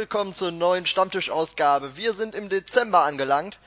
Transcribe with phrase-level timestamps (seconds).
[0.00, 1.94] Willkommen zur neuen Stammtischausgabe.
[1.98, 3.58] Wir sind im Dezember angelangt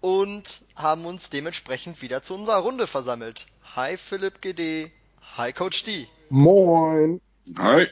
[0.00, 3.46] und haben uns dementsprechend wieder zu unserer Runde versammelt.
[3.76, 4.90] Hi Philipp GD,
[5.36, 6.08] hi Coach D.
[6.28, 7.20] Moin.
[7.56, 7.86] Hi.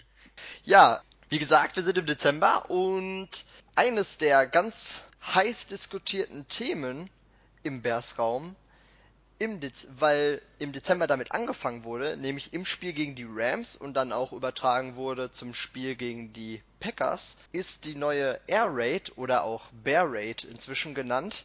[0.65, 3.29] Ja, wie gesagt, wir sind im Dezember und
[3.77, 7.09] eines der ganz heiß diskutierten Themen
[7.63, 8.57] im Bears-Raum
[9.39, 13.95] im Dez weil im Dezember damit angefangen wurde, nämlich im Spiel gegen die Rams und
[13.95, 19.45] dann auch übertragen wurde zum Spiel gegen die Packers, ist die neue Air Raid oder
[19.45, 21.45] auch Bear Raid inzwischen genannt,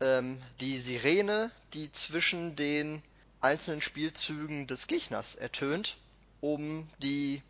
[0.00, 3.02] ähm, die Sirene, die zwischen den
[3.40, 5.96] einzelnen Spielzügen des Gegners ertönt,
[6.40, 7.42] um die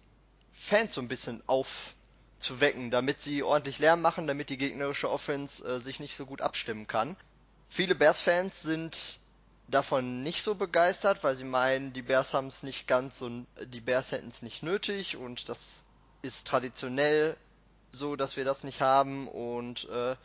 [0.52, 5.80] Fans so ein bisschen aufzuwecken, damit sie ordentlich Lärm machen, damit die gegnerische Offense äh,
[5.80, 7.16] sich nicht so gut abstimmen kann.
[7.70, 9.20] Viele Bears-Fans sind
[9.68, 13.30] davon nicht so begeistert, weil sie meinen, die Bears haben es nicht ganz so,
[13.66, 15.82] die Bears hätten es nicht nötig und das
[16.22, 17.36] ist traditionell
[17.92, 20.16] so, dass wir das nicht haben und äh,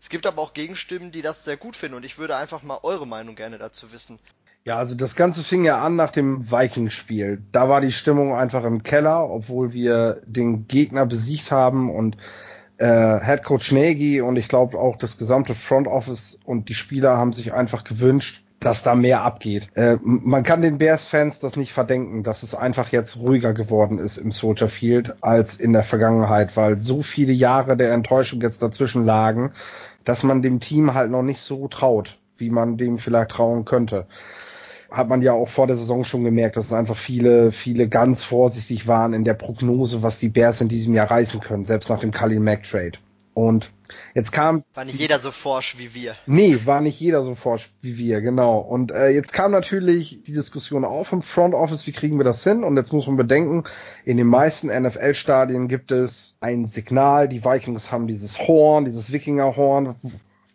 [0.00, 2.80] es gibt aber auch Gegenstimmen, die das sehr gut finden und ich würde einfach mal
[2.82, 4.18] eure Meinung gerne dazu wissen.
[4.64, 7.42] Ja, also das Ganze fing ja an nach dem Vikings-Spiel.
[7.50, 12.16] Da war die Stimmung einfach im Keller, obwohl wir den Gegner besiegt haben und
[12.78, 17.16] äh, Head Coach Nagy und ich glaube auch das gesamte Front Office und die Spieler
[17.16, 19.68] haben sich einfach gewünscht, dass da mehr abgeht.
[19.74, 24.16] Äh, man kann den Bears-Fans das nicht verdenken, dass es einfach jetzt ruhiger geworden ist
[24.16, 29.04] im Soldier Field als in der Vergangenheit, weil so viele Jahre der Enttäuschung jetzt dazwischen
[29.04, 29.52] lagen,
[30.04, 34.06] dass man dem Team halt noch nicht so traut, wie man dem vielleicht trauen könnte.
[34.90, 38.24] Hat man ja auch vor der Saison schon gemerkt, dass es einfach viele, viele ganz
[38.24, 42.00] vorsichtig waren in der Prognose, was die Bears in diesem Jahr reißen können, selbst nach
[42.00, 42.98] dem Kalin Mack Trade.
[43.32, 43.72] Und
[44.14, 44.64] jetzt kam.
[44.74, 46.14] War nicht jeder so forsch wie wir.
[46.26, 48.58] Nee, war nicht jeder so forsch wie wir, genau.
[48.58, 52.44] Und äh, jetzt kam natürlich die Diskussion auf im Front Office, wie kriegen wir das
[52.44, 52.64] hin?
[52.64, 53.64] Und jetzt muss man bedenken,
[54.04, 57.28] in den meisten NFL-Stadien gibt es ein Signal.
[57.28, 59.96] Die Vikings haben dieses Horn, dieses Wikingerhorn,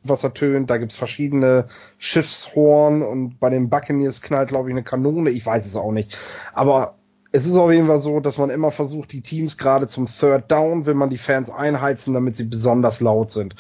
[0.04, 0.70] was ertönt.
[0.70, 1.68] Da gibt's verschiedene
[1.98, 5.30] Schiffshorn und bei den Buccaneers knallt, glaube ich, eine Kanone.
[5.30, 6.18] Ich weiß es auch nicht.
[6.54, 6.97] Aber
[7.32, 10.50] es ist auf jeden Fall so, dass man immer versucht, die Teams gerade zum Third
[10.52, 13.56] Down, will man die Fans einheizen, damit sie besonders laut sind.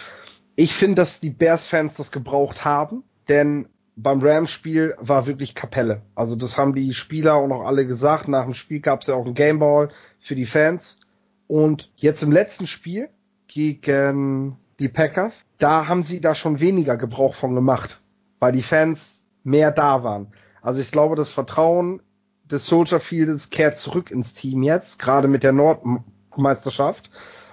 [0.55, 6.03] Ich finde, dass die Bears-Fans das gebraucht haben, denn beim Rams-Spiel war wirklich Kapelle.
[6.15, 8.27] Also das haben die Spieler auch noch alle gesagt.
[8.27, 9.89] Nach dem Spiel gab es ja auch einen Gameball
[10.19, 10.97] für die Fans.
[11.47, 13.09] Und jetzt im letzten Spiel
[13.47, 17.99] gegen die Packers, da haben sie da schon weniger Gebrauch von gemacht,
[18.39, 20.27] weil die Fans mehr da waren.
[20.61, 22.01] Also ich glaube, das Vertrauen
[22.51, 27.09] des Soldier Fields kehrt zurück ins Team jetzt, gerade mit der Nordmeisterschaft.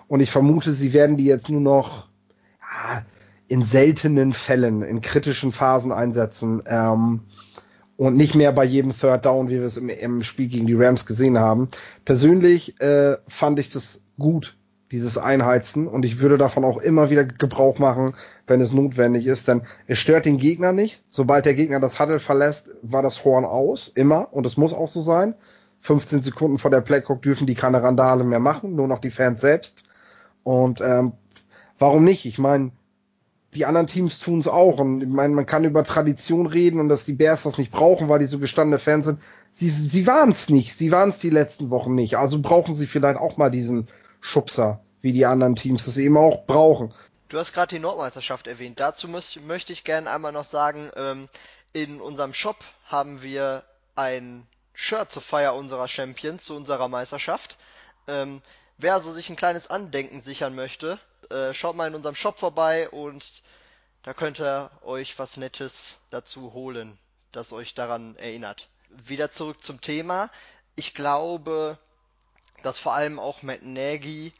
[0.07, 2.09] Und ich vermute, sie werden die jetzt nur noch
[2.61, 3.05] ja,
[3.49, 6.63] in seltenen Fällen, in kritischen Phasen einsetzen.
[6.67, 7.21] Ähm,
[7.97, 10.75] und nicht mehr bei jedem Third Down, wie wir es im, im Spiel gegen die
[10.75, 11.69] Rams gesehen haben.
[12.05, 14.57] Persönlich äh, fand ich das gut,
[14.93, 15.89] dieses Einheizen.
[15.89, 18.15] Und ich würde davon auch immer wieder Gebrauch machen,
[18.47, 19.49] wenn es notwendig ist.
[19.49, 21.03] Denn es stört den Gegner nicht.
[21.11, 23.89] Sobald der Gegner das Huddle verlässt, war das Horn aus.
[23.89, 24.33] Immer.
[24.33, 25.35] Und es muss auch so sein.
[25.81, 28.75] 15 Sekunden vor der Playcock dürfen die keine Randale mehr machen.
[28.75, 29.85] Nur noch die Fans selbst.
[30.43, 31.13] Und ähm,
[31.79, 32.25] warum nicht?
[32.27, 32.73] Ich meine,
[33.55, 34.79] die anderen Teams tun es auch.
[34.79, 38.09] Und ich meine, man kann über Tradition reden und dass die Bears das nicht brauchen,
[38.09, 39.21] weil die so gestandene Fans sind.
[39.53, 40.77] Sie, sie waren es nicht.
[40.77, 42.17] Sie waren es die letzten Wochen nicht.
[42.17, 43.89] Also brauchen sie vielleicht auch mal diesen
[44.25, 46.95] Schubser wie die anderen Teams das eben auch brauchen.
[47.29, 48.81] Du hast gerade die Nordmeisterschaft erwähnt.
[48.81, 51.29] Dazu muss, möchte ich gerne einmal noch sagen, ähm,
[51.75, 53.65] in unserem Shop haben wir
[53.97, 57.59] ein Shirt zur Feier unserer Champions, zu unserer Meisterschaft.
[58.09, 58.41] Ähm,
[58.79, 60.99] wer also sich ein kleines Andenken sichern möchte,
[61.29, 63.43] äh, schaut mal in unserem Shop vorbei und
[64.05, 66.99] da könnt ihr euch was Nettes dazu holen,
[67.31, 68.69] das euch daran erinnert.
[68.89, 70.31] Wieder zurück zum Thema.
[70.77, 71.79] Ich glaube,
[72.65, 74.33] dass vor allem auch Matt Nagy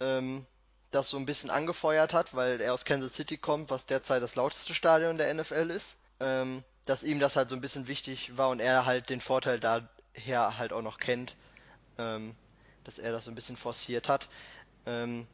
[0.00, 0.46] ähm,
[0.92, 4.36] das so ein bisschen angefeuert hat, weil er aus Kansas City kommt, was derzeit das
[4.36, 8.50] lauteste Stadion der NFL ist, ähm, dass ihm das halt so ein bisschen wichtig war
[8.50, 11.34] und er halt den Vorteil daher halt auch noch kennt,
[11.98, 12.36] ähm,
[12.84, 14.28] dass er das so ein bisschen forciert hat.
[14.86, 15.26] Ähm,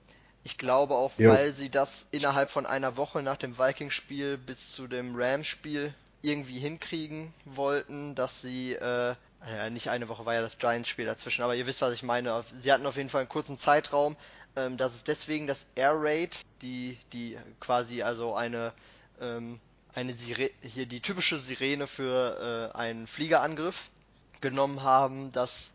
[0.43, 1.31] ich glaube auch, jo.
[1.31, 5.93] weil sie das innerhalb von einer Woche nach dem Vikings-Spiel bis zu dem Rams-Spiel
[6.23, 9.15] irgendwie hinkriegen wollten, dass sie äh,
[9.47, 12.45] ja, nicht eine Woche war ja das Giants-Spiel dazwischen, aber ihr wisst, was ich meine.
[12.57, 14.17] Sie hatten auf jeden Fall einen kurzen Zeitraum,
[14.57, 18.73] ähm, das ist deswegen das Air Raid, die, die quasi also eine,
[19.21, 19.61] ähm,
[19.95, 23.89] eine Sire hier die typische Sirene für äh, einen Fliegerangriff
[24.41, 25.73] genommen haben, das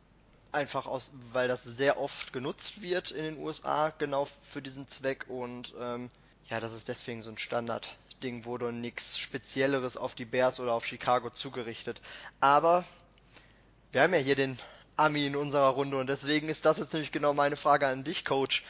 [0.52, 5.26] einfach aus, weil das sehr oft genutzt wird in den USA, genau für diesen Zweck
[5.30, 6.10] und ähm,
[6.50, 10.74] ja, das ist deswegen so ein Standardding wurde und nichts Spezielleres auf die Bears oder
[10.74, 12.02] auf Chicago zugerichtet.
[12.40, 12.84] Aber
[13.94, 14.58] wir haben ja hier den
[14.98, 18.26] Ami in unserer Runde und deswegen ist das jetzt nämlich genau meine Frage an dich,
[18.26, 18.64] Coach.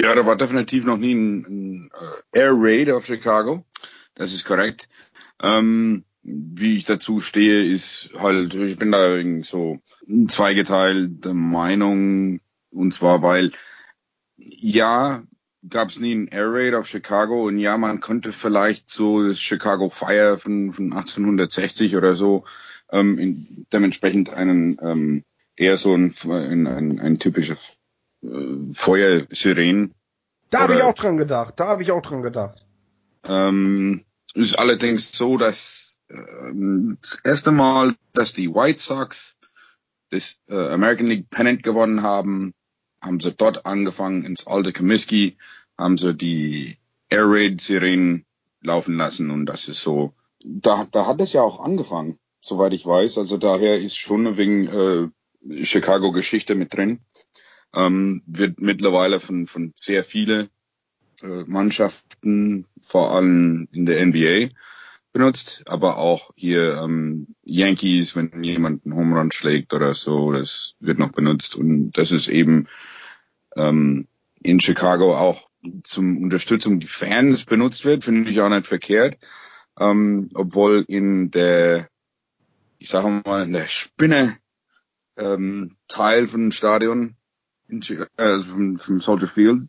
[0.00, 3.64] Ja, da war definitiv noch nie ein, ein uh, Air Raid auf Chicago.
[4.14, 4.88] Das ist korrekt.
[5.42, 9.78] Ähm, wie ich dazu stehe, ist halt, ich bin da so
[10.28, 12.40] zweigeteilte Meinung.
[12.70, 13.52] Und zwar, weil
[14.36, 15.22] ja,
[15.68, 19.38] gab es nie ein Air Raid auf Chicago und ja, man könnte vielleicht so das
[19.38, 22.44] Chicago Fire von, von 1860 oder so
[22.90, 25.24] ähm, in, dementsprechend einen ähm,
[25.56, 27.78] eher so ein, ein, ein, ein typisches
[28.22, 29.94] äh, Feuersiren.
[30.50, 31.54] Da habe ich auch dran gedacht.
[31.56, 32.64] Da habe ich auch dran gedacht.
[33.24, 34.04] Ähm,
[34.34, 39.36] ist allerdings so, dass ähm, das erste Mal, dass die White Sox
[40.10, 42.54] das äh, American League Pennant gewonnen haben,
[43.02, 45.36] haben sie dort angefangen ins alte Comiskey,
[45.76, 46.76] haben sie die
[47.08, 48.24] Air Raid Sirenen
[48.62, 50.12] laufen lassen und das ist so.
[50.44, 53.18] Da, da hat es ja auch angefangen, soweit ich weiß.
[53.18, 57.00] Also daher ist schon wegen äh, Chicago Geschichte mit drin.
[57.74, 60.48] Ähm, wird mittlerweile von, von sehr viele
[61.22, 64.50] äh, Mannschaften, vor allem in der NBA,
[65.12, 70.74] benutzt, aber auch hier ähm, Yankees, wenn jemand einen Home Run schlägt oder so, das
[70.78, 72.68] wird noch benutzt und das ist eben
[73.56, 74.08] ähm,
[74.42, 75.48] in Chicago auch
[75.82, 79.16] zum Unterstützung die Fans benutzt wird, finde ich auch nicht verkehrt,
[79.80, 81.88] ähm, obwohl in der,
[82.78, 84.36] ich sage mal, in der Spinne
[85.16, 87.16] ähm, Teil von Stadion,
[87.68, 87.82] in,
[88.16, 89.62] äh, vom, vom Soldier Field,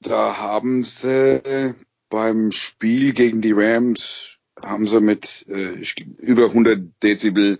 [0.00, 1.74] da haben sie
[2.08, 5.82] beim Spiel gegen die Rams haben sie mit äh,
[6.18, 7.58] über 100 Dezibel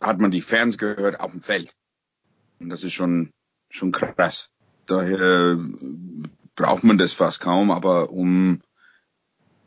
[0.00, 1.74] hat man die Fans gehört auf dem Feld.
[2.58, 3.30] Und das ist schon,
[3.68, 4.50] schon krass.
[4.86, 5.58] Daher
[6.56, 8.62] braucht man das fast kaum, aber um,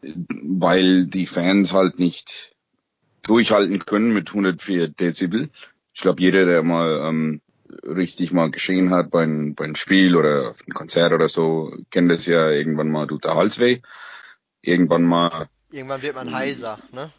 [0.01, 2.55] weil die Fans halt nicht
[3.27, 5.49] durchhalten können mit 104 Dezibel.
[5.93, 7.41] Ich glaube, jeder, der mal ähm,
[7.83, 11.75] richtig mal geschehen hat bei einem, bei einem Spiel oder auf einem Konzert oder so,
[11.91, 13.81] kennt das ja irgendwann mal tut der Hals weh.
[14.61, 17.11] Irgendwann mal Irgendwann wird man heiser, ne?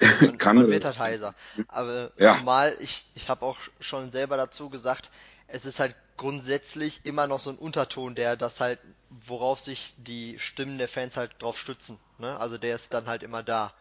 [0.20, 1.34] Man, Kann man wird halt heiser.
[1.68, 2.36] Aber ja.
[2.36, 5.10] zumal ich, ich habe auch schon selber dazu gesagt,
[5.46, 10.38] es ist halt grundsätzlich immer noch so ein Unterton, der das halt, worauf sich die
[10.38, 11.98] Stimmen der Fans halt drauf stützen.
[12.18, 12.38] Ne?
[12.38, 13.72] Also der ist dann halt immer da.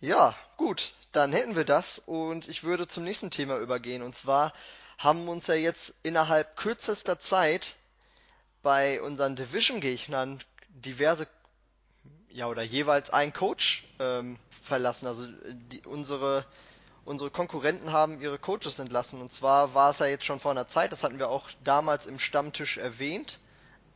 [0.00, 4.02] Ja, gut, dann hätten wir das und ich würde zum nächsten Thema übergehen.
[4.02, 4.52] Und zwar
[4.98, 7.76] haben uns ja jetzt innerhalb kürzester Zeit
[8.62, 11.26] bei unseren Division-Gegnern diverse
[12.28, 15.06] ja, oder jeweils ein Coach ähm, verlassen.
[15.06, 15.26] Also
[15.70, 16.44] die, unsere,
[17.04, 19.20] unsere Konkurrenten haben ihre Coaches entlassen.
[19.20, 22.06] Und zwar war es ja jetzt schon vor einer Zeit, das hatten wir auch damals
[22.06, 23.38] im Stammtisch erwähnt,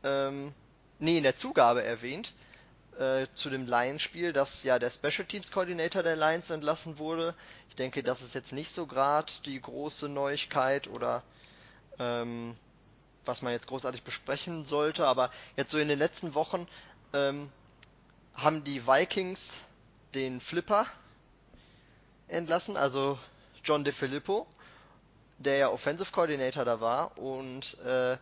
[0.04, 0.54] ähm,
[1.00, 2.32] nee, in der Zugabe erwähnt,
[2.98, 7.34] äh, zu dem Lions-Spiel, dass ja der Special Teams Coordinator der Lions entlassen wurde.
[7.68, 11.22] Ich denke, das ist jetzt nicht so gerade die große Neuigkeit oder
[11.98, 12.56] ähm,
[13.24, 16.66] was man jetzt großartig besprechen sollte, aber jetzt so in den letzten Wochen
[17.12, 17.50] ähm,
[18.34, 19.52] haben die Vikings
[20.14, 20.86] den Flipper
[22.28, 23.18] entlassen, also
[23.62, 24.46] John DeFilippo,
[25.38, 28.16] der ja Offensive Coordinator da war und äh,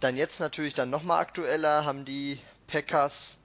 [0.00, 3.38] dann jetzt natürlich dann nochmal aktueller haben die Packers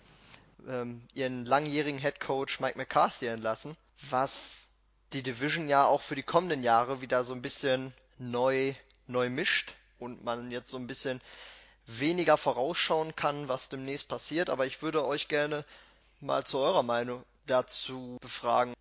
[0.68, 3.76] ähm, ihren langjährigen Head Coach Mike McCarthy entlassen,
[4.10, 4.68] was
[5.14, 8.74] die Division ja auch für die kommenden Jahre wieder so ein bisschen neu
[9.08, 11.22] neu mischt und man jetzt so ein bisschen
[11.86, 15.66] weniger vorausschauen kann, was demnächst passiert, aber ich würde euch gerne
[16.20, 18.74] mal zu eurer Meinung dazu befragen.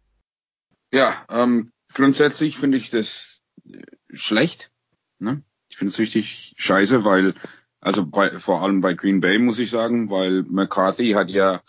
[0.92, 3.82] Ja, ähm, grundsätzlich finde ich das äh,
[4.12, 4.70] schlecht.
[5.18, 5.42] Ne?
[5.68, 7.34] Ich finde es richtig scheiße, weil,
[7.80, 11.62] also bei, vor allem bei Green Bay muss ich sagen, weil McCarthy hat ja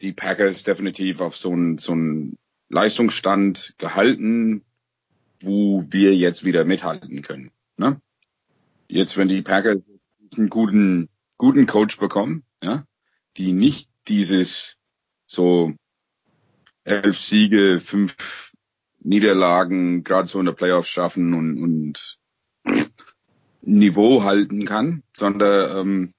[0.00, 4.64] die Packers definitiv auf so einen so einen Leistungsstand gehalten,
[5.40, 7.50] wo wir jetzt wieder mithalten können.
[7.76, 8.00] Ne?
[8.88, 9.78] Jetzt, wenn die Packers
[10.36, 12.84] einen guten, guten Coach bekommen, ja,
[13.36, 14.78] die nicht dieses
[15.26, 15.74] so
[16.84, 18.52] elf Siege, fünf
[19.00, 22.18] Niederlagen, gerade so in der Playoffs schaffen und, und
[23.62, 26.14] Niveau halten kann, sondern ähm,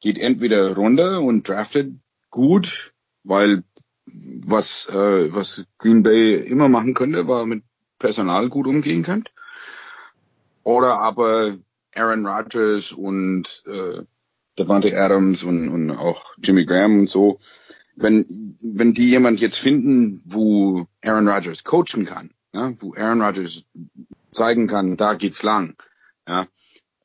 [0.00, 1.92] geht entweder runter und draftet
[2.30, 3.62] gut, weil
[4.06, 7.62] was äh, was Green Bay immer machen könnte, war mit
[7.98, 9.32] Personal gut umgehen könnt.
[10.62, 11.56] Oder aber
[11.94, 14.02] Aaron Rodgers und äh,
[14.58, 17.38] Devante Adams und, und auch Jimmy Graham und so,
[17.96, 23.66] wenn, wenn die jemand jetzt finden, wo Aaron Rodgers coachen kann, ja, wo Aaron Rodgers
[24.32, 25.76] zeigen kann, da geht's lang,
[26.26, 26.46] ja,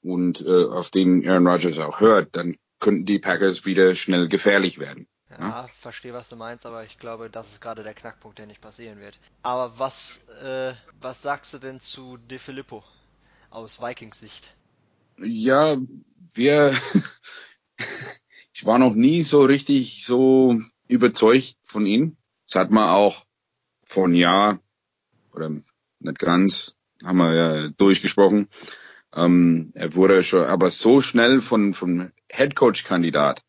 [0.05, 4.77] und äh, auf den Aaron Rodgers auch hört, dann könnten die Packers wieder schnell gefährlich
[4.79, 5.07] werden.
[5.29, 8.45] Ja, ja, verstehe, was du meinst, aber ich glaube, das ist gerade der Knackpunkt, der
[8.45, 9.17] nicht passieren wird.
[9.41, 12.83] Aber was, äh, was sagst du denn zu De Filippo
[13.49, 14.55] aus Vikings Sicht?
[15.17, 15.77] Ja,
[16.33, 16.73] wir,
[18.53, 22.17] ich war noch nie so richtig so überzeugt von ihm.
[22.45, 23.25] Das hat man auch
[23.83, 24.59] vor einem Jahr
[25.33, 28.47] oder nicht ganz, haben wir ja durchgesprochen.
[29.15, 33.41] Ähm, er wurde schon, aber so schnell von, von Headcoach-Kandidat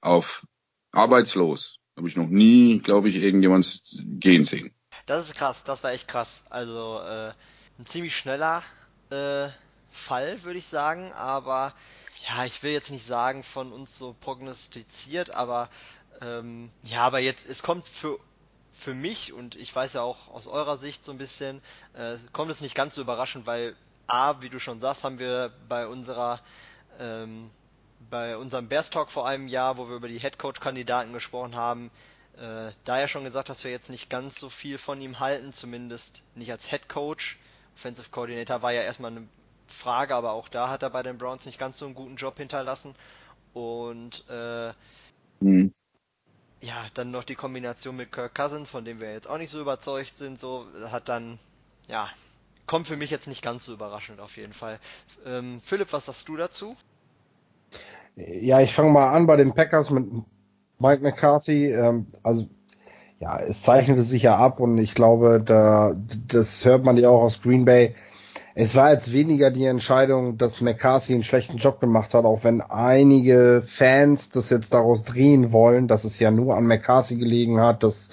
[0.00, 0.46] auf
[0.92, 3.82] arbeitslos habe ich noch nie, glaube ich, irgendjemand
[4.18, 4.74] gehen sehen.
[5.06, 6.44] Das ist krass, das war echt krass.
[6.48, 7.32] Also äh,
[7.78, 8.62] ein ziemlich schneller
[9.10, 9.48] äh,
[9.90, 11.74] Fall, würde ich sagen, aber
[12.28, 15.68] ja, ich will jetzt nicht sagen von uns so prognostiziert, aber
[16.22, 18.18] ähm, ja, aber jetzt, es kommt für
[18.72, 21.60] für mich und ich weiß ja auch aus eurer Sicht so ein bisschen,
[21.92, 23.76] äh, kommt es nicht ganz so überraschend, weil
[24.12, 26.40] A, wie du schon sagst, haben wir bei unserer
[26.98, 27.50] ähm,
[28.10, 31.90] bei unserem Bears Talk vor einem Jahr, wo wir über die Headcoach-Kandidaten gesprochen haben,
[32.36, 35.52] äh, da ja schon gesagt, dass wir jetzt nicht ganz so viel von ihm halten,
[35.52, 37.36] zumindest nicht als Headcoach.
[37.74, 39.28] Offensive Coordinator war ja erstmal eine
[39.68, 42.38] Frage, aber auch da hat er bei den Browns nicht ganz so einen guten Job
[42.38, 42.94] hinterlassen.
[43.52, 44.72] Und äh,
[45.40, 45.72] mhm
[46.60, 49.60] ja, dann noch die Kombination mit Kirk Cousins, von dem wir jetzt auch nicht so
[49.60, 51.38] überzeugt sind, so hat dann,
[51.88, 52.10] ja,
[52.70, 54.78] kommt für mich jetzt nicht ganz so überraschend auf jeden Fall.
[55.26, 56.76] Ähm, Philipp, was sagst du dazu?
[58.14, 60.06] Ja, ich fange mal an bei den Packers mit
[60.78, 61.72] Mike McCarthy.
[61.72, 62.48] Ähm, also
[63.18, 65.96] ja, es zeichnete sich ja ab und ich glaube, da
[66.28, 67.96] das hört man ja auch aus Green Bay
[68.54, 72.60] es war jetzt weniger die Entscheidung, dass McCarthy einen schlechten Job gemacht hat, auch wenn
[72.60, 77.82] einige Fans das jetzt daraus drehen wollen, dass es ja nur an McCarthy gelegen hat,
[77.82, 78.10] dass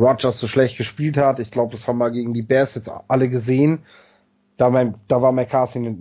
[0.00, 1.38] Rogers so schlecht gespielt hat.
[1.38, 3.84] Ich glaube, das haben wir gegen die Bears jetzt alle gesehen.
[4.56, 5.96] Da, mein, da war McCarthy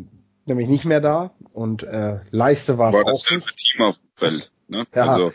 [0.45, 3.57] nämlich nicht mehr da und äh, Leiste war es auch nicht.
[3.57, 4.85] Team auf dem Feld, ne?
[4.95, 5.33] Ja, also.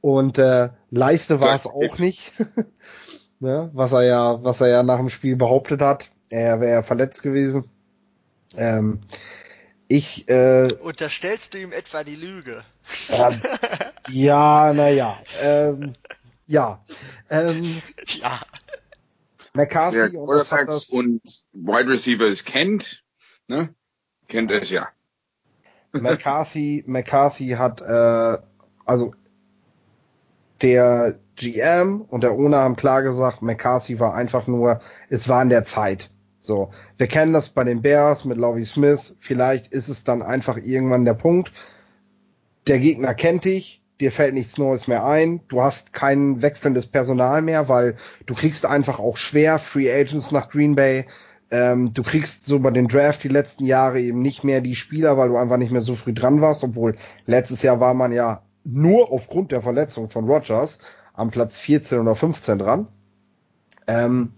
[0.00, 2.32] Und äh, Leiste war es auch nicht,
[3.40, 3.70] ne?
[3.72, 6.10] was er ja, was er ja nach dem Spiel behauptet hat.
[6.28, 7.64] Er wäre verletzt gewesen.
[8.56, 9.00] Ähm,
[9.88, 12.62] ich äh, Unterstellst du ihm etwa die Lüge?
[13.10, 13.40] Ähm,
[14.08, 15.18] ja, naja.
[15.42, 15.94] Ähm,
[16.46, 16.84] ja.
[17.30, 18.40] Ähm, ja.
[19.54, 21.22] McCarthy Wer Quarterbacks und
[21.52, 23.02] Wide Receivers kennt,
[23.48, 23.74] ne?
[24.28, 24.88] Kennt es ja.
[25.92, 28.38] McCarthy, McCarthy hat äh,
[28.84, 29.14] also
[30.62, 35.48] der GM und der Owner haben klar gesagt, McCarthy war einfach nur, es war in
[35.48, 36.10] der Zeit.
[36.40, 39.14] So, wir kennen das bei den Bears mit Lovie Smith.
[39.18, 41.52] Vielleicht ist es dann einfach irgendwann der Punkt.
[42.66, 47.42] Der Gegner kennt dich, dir fällt nichts Neues mehr ein, du hast kein wechselndes Personal
[47.42, 51.06] mehr, weil du kriegst einfach auch schwer Free Agents nach Green Bay.
[51.50, 55.16] Ähm, du kriegst so bei den Draft die letzten Jahre eben nicht mehr die Spieler,
[55.16, 58.42] weil du einfach nicht mehr so früh dran warst, obwohl letztes Jahr war man ja
[58.64, 60.80] nur aufgrund der Verletzung von Rogers
[61.14, 62.88] am Platz 14 oder 15 dran.
[63.86, 64.32] Ähm,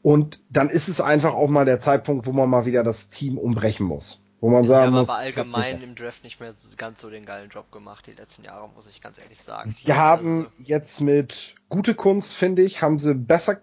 [0.00, 3.38] und dann ist es einfach auch mal der Zeitpunkt, wo man mal wieder das Team
[3.38, 4.24] umbrechen muss.
[4.42, 5.08] Wo man sagen haben muss.
[5.08, 8.68] aber allgemein im Draft nicht mehr ganz so den geilen Job gemacht, die letzten Jahre,
[8.74, 9.70] muss ich ganz ehrlich sagen.
[9.70, 13.60] Sie haben also, jetzt mit gute Kunst, finde ich, haben sie besser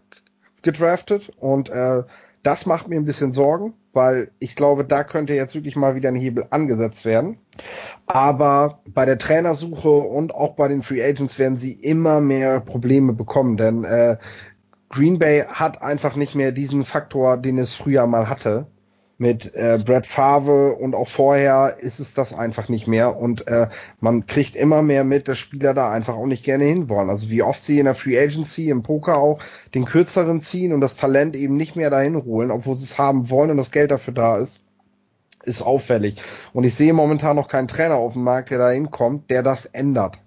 [0.62, 2.04] gedraftet und äh,
[2.44, 6.08] das macht mir ein bisschen Sorgen, weil ich glaube, da könnte jetzt wirklich mal wieder
[6.08, 7.40] ein Hebel angesetzt werden.
[8.06, 13.12] Aber bei der Trainersuche und auch bei den Free Agents werden sie immer mehr Probleme
[13.12, 14.16] bekommen, denn äh,
[14.88, 18.68] Green Bay hat einfach nicht mehr diesen Faktor, den es früher mal hatte.
[19.20, 23.18] Mit äh, Brad Favre und auch vorher ist es das einfach nicht mehr.
[23.18, 23.68] Und äh,
[24.00, 27.10] man kriegt immer mehr mit, dass Spieler da einfach auch nicht gerne hinwollen.
[27.10, 29.40] Also wie oft sie in der Free Agency, im Poker auch
[29.76, 33.30] den kürzeren ziehen und das Talent eben nicht mehr dahin holen, obwohl sie es haben
[33.30, 34.64] wollen und das Geld dafür da ist
[35.44, 36.22] ist auffällig.
[36.54, 39.66] Und ich sehe momentan noch keinen Trainer auf dem Markt, der da hinkommt, der das
[39.66, 40.20] ändert.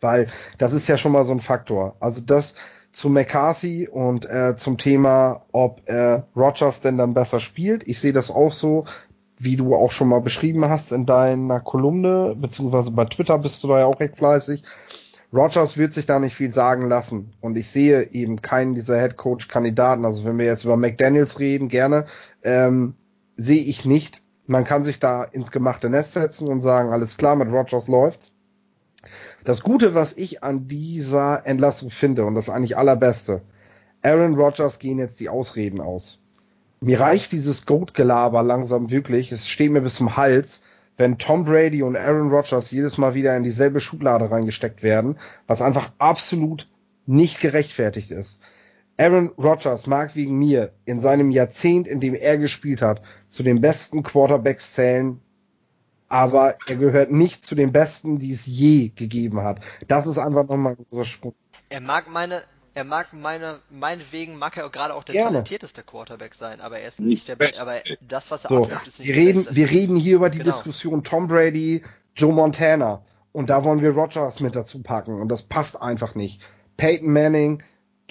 [0.00, 1.96] Weil das ist ja schon mal so ein Faktor.
[2.00, 2.54] Also das,
[2.92, 7.88] zu McCarthy und äh, zum Thema, ob äh, Rogers denn dann besser spielt.
[7.88, 8.84] Ich sehe das auch so,
[9.38, 13.68] wie du auch schon mal beschrieben hast in deiner Kolumne, beziehungsweise bei Twitter bist du
[13.68, 14.62] da ja auch recht fleißig.
[15.32, 17.32] Rogers wird sich da nicht viel sagen lassen.
[17.40, 20.04] Und ich sehe eben keinen dieser Head Coach Kandidaten.
[20.04, 22.04] Also wenn wir jetzt über McDaniels reden, gerne,
[22.42, 22.94] ähm,
[23.36, 24.20] sehe ich nicht.
[24.46, 28.31] Man kann sich da ins gemachte Nest setzen und sagen, alles klar, mit Rogers läuft's.
[29.44, 33.42] Das Gute, was ich an dieser Entlassung finde, und das eigentlich allerbeste,
[34.02, 36.20] Aaron Rodgers gehen jetzt die Ausreden aus.
[36.80, 40.62] Mir reicht dieses Goat-Gelaber langsam wirklich, es steht mir bis zum Hals,
[40.96, 45.62] wenn Tom Brady und Aaron Rodgers jedes Mal wieder in dieselbe Schublade reingesteckt werden, was
[45.62, 46.68] einfach absolut
[47.06, 48.40] nicht gerechtfertigt ist.
[48.96, 53.60] Aaron Rodgers mag wegen mir in seinem Jahrzehnt, in dem er gespielt hat, zu den
[53.60, 55.20] besten Quarterbacks zählen,
[56.12, 59.60] aber er gehört nicht zu den Besten, die es je gegeben hat.
[59.88, 61.34] Das ist einfach nochmal ein großer Sprung.
[61.70, 62.42] Er mag meine,
[62.74, 65.30] er mag meine, meinetwegen mag er gerade auch der Gerne.
[65.30, 67.62] talentierteste Quarterback sein, aber er ist nicht der Beste.
[67.62, 67.76] Aber
[68.06, 69.56] das, was er so, abtrifft, ist nicht wir reden, Beste.
[69.56, 70.50] Wir reden hier über die genau.
[70.50, 71.82] Diskussion Tom Brady,
[72.14, 73.02] Joe Montana.
[73.32, 76.42] Und da wollen wir Rogers mit dazu packen und das passt einfach nicht.
[76.76, 77.62] Peyton Manning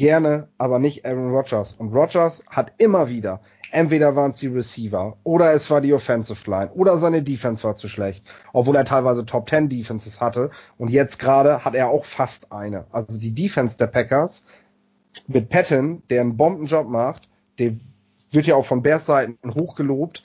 [0.01, 1.73] gerne, aber nicht Aaron Rodgers.
[1.73, 3.39] Und Rodgers hat immer wieder,
[3.69, 7.75] entweder waren es die Receiver oder es war die Offensive Line oder seine Defense war
[7.75, 10.49] zu schlecht, obwohl er teilweise Top 10 Defenses hatte.
[10.79, 12.85] Und jetzt gerade hat er auch fast eine.
[12.91, 14.47] Also die Defense der Packers
[15.27, 17.29] mit Patton, der einen Bombenjob macht,
[17.59, 17.73] der
[18.31, 20.23] wird ja auch von Bears Seiten hochgelobt,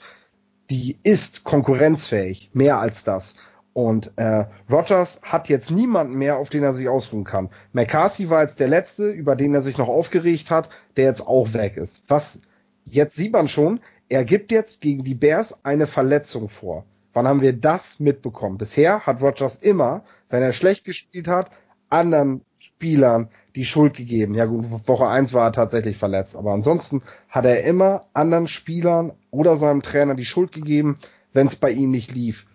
[0.71, 3.35] die ist konkurrenzfähig, mehr als das.
[3.77, 7.51] Und äh, Rogers hat jetzt niemanden mehr, auf den er sich ausruhen kann.
[7.73, 11.53] McCarthy war jetzt der letzte, über den er sich noch aufgeregt hat, der jetzt auch
[11.53, 12.03] weg ist.
[12.07, 12.41] Was
[12.85, 13.79] jetzt sieht man schon,
[14.09, 16.85] er gibt jetzt gegen die Bears eine Verletzung vor.
[17.13, 18.57] Wann haben wir das mitbekommen?
[18.57, 21.51] Bisher hat Rogers immer, wenn er schlecht gespielt hat,
[21.87, 24.33] anderen Spielern die Schuld gegeben.
[24.33, 29.11] Ja gut, Woche eins war er tatsächlich verletzt, aber ansonsten hat er immer anderen Spielern
[29.29, 30.97] oder seinem Trainer die Schuld gegeben,
[31.31, 32.47] wenn es bei ihm nicht lief.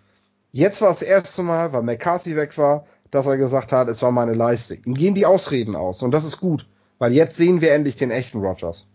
[0.55, 4.11] Jetzt war das erste Mal, weil McCarthy weg war, dass er gesagt hat, es war
[4.11, 4.75] meine Leiste.
[4.75, 6.67] Ihm gehen die Ausreden aus und das ist gut,
[6.99, 8.85] weil jetzt sehen wir endlich den echten Rogers.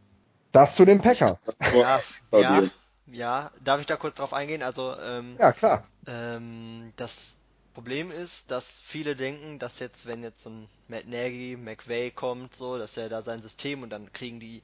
[0.52, 1.36] Das zu den Packers.
[1.74, 2.00] Ja,
[2.30, 2.62] ja,
[3.10, 3.50] ja.
[3.64, 4.62] darf ich da kurz drauf eingehen?
[4.62, 5.82] Also ähm, ja klar.
[6.06, 7.38] Ähm, das
[7.74, 12.54] Problem ist, dass viele denken, dass jetzt, wenn jetzt so ein Matt Nagy, McVay kommt,
[12.54, 14.62] so, dass er da sein System und dann kriegen die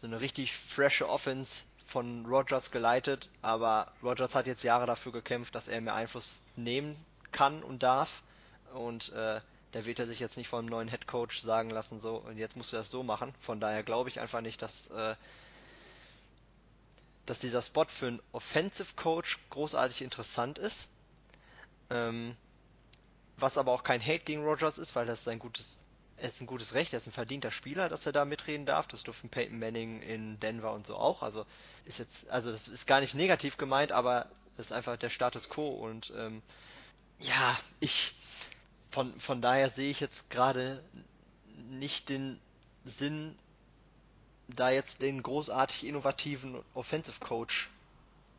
[0.00, 5.54] so eine richtig frische Offense von Rogers geleitet, aber Rogers hat jetzt Jahre dafür gekämpft,
[5.54, 6.96] dass er mehr Einfluss nehmen
[7.32, 8.22] kann und darf.
[8.74, 9.40] Und äh,
[9.72, 12.56] da wird er sich jetzt nicht vom neuen Head Coach sagen lassen, so, und jetzt
[12.56, 13.32] musst du das so machen.
[13.40, 15.14] Von daher glaube ich einfach nicht, dass, äh,
[17.24, 20.88] dass dieser Spot für einen Offensive Coach großartig interessant ist.
[21.90, 22.36] Ähm,
[23.36, 25.76] was aber auch kein Hate gegen Rogers ist, weil das sein gutes
[26.18, 28.86] er ist ein gutes Recht, er ist ein verdienter Spieler, dass er da mitreden darf.
[28.86, 31.22] Das durften Peyton Manning in Denver und so auch.
[31.22, 31.44] Also
[31.84, 35.48] ist jetzt, also das ist gar nicht negativ gemeint, aber das ist einfach der Status
[35.48, 36.42] quo und ähm,
[37.20, 38.14] ja, ich
[38.90, 40.82] von, von daher sehe ich jetzt gerade
[41.68, 42.40] nicht den
[42.84, 43.36] Sinn,
[44.48, 47.68] da jetzt den großartig innovativen Offensive Coach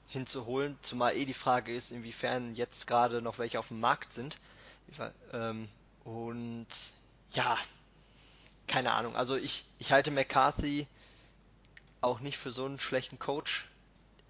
[0.08, 4.40] hinzuholen, zumal eh die Frage ist, inwiefern jetzt gerade noch welche auf dem Markt sind.
[5.34, 5.68] Ähm,
[6.06, 6.68] und
[7.32, 7.58] ja,
[8.68, 9.16] keine Ahnung.
[9.16, 10.88] Also ich, ich halte McCarthy
[12.02, 13.68] auch nicht für so einen schlechten Coach.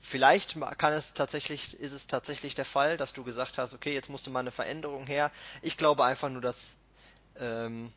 [0.02, 4.10] Vielleicht kann es tatsächlich, ist es tatsächlich der Fall, dass du gesagt hast, okay, jetzt
[4.10, 5.32] musste mal eine Veränderung her.
[5.62, 6.78] Ich glaube einfach nur, dass
[7.40, 7.92] ähm,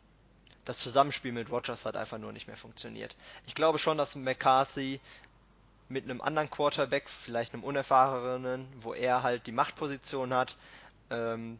[0.65, 3.17] das Zusammenspiel mit Rogers hat einfach nur nicht mehr funktioniert.
[3.47, 5.01] Ich glaube schon, dass McCarthy
[5.89, 10.57] mit einem anderen Quarterback, vielleicht einem unerfahrenen, wo er halt die Machtposition hat,
[11.11, 11.59] ähm,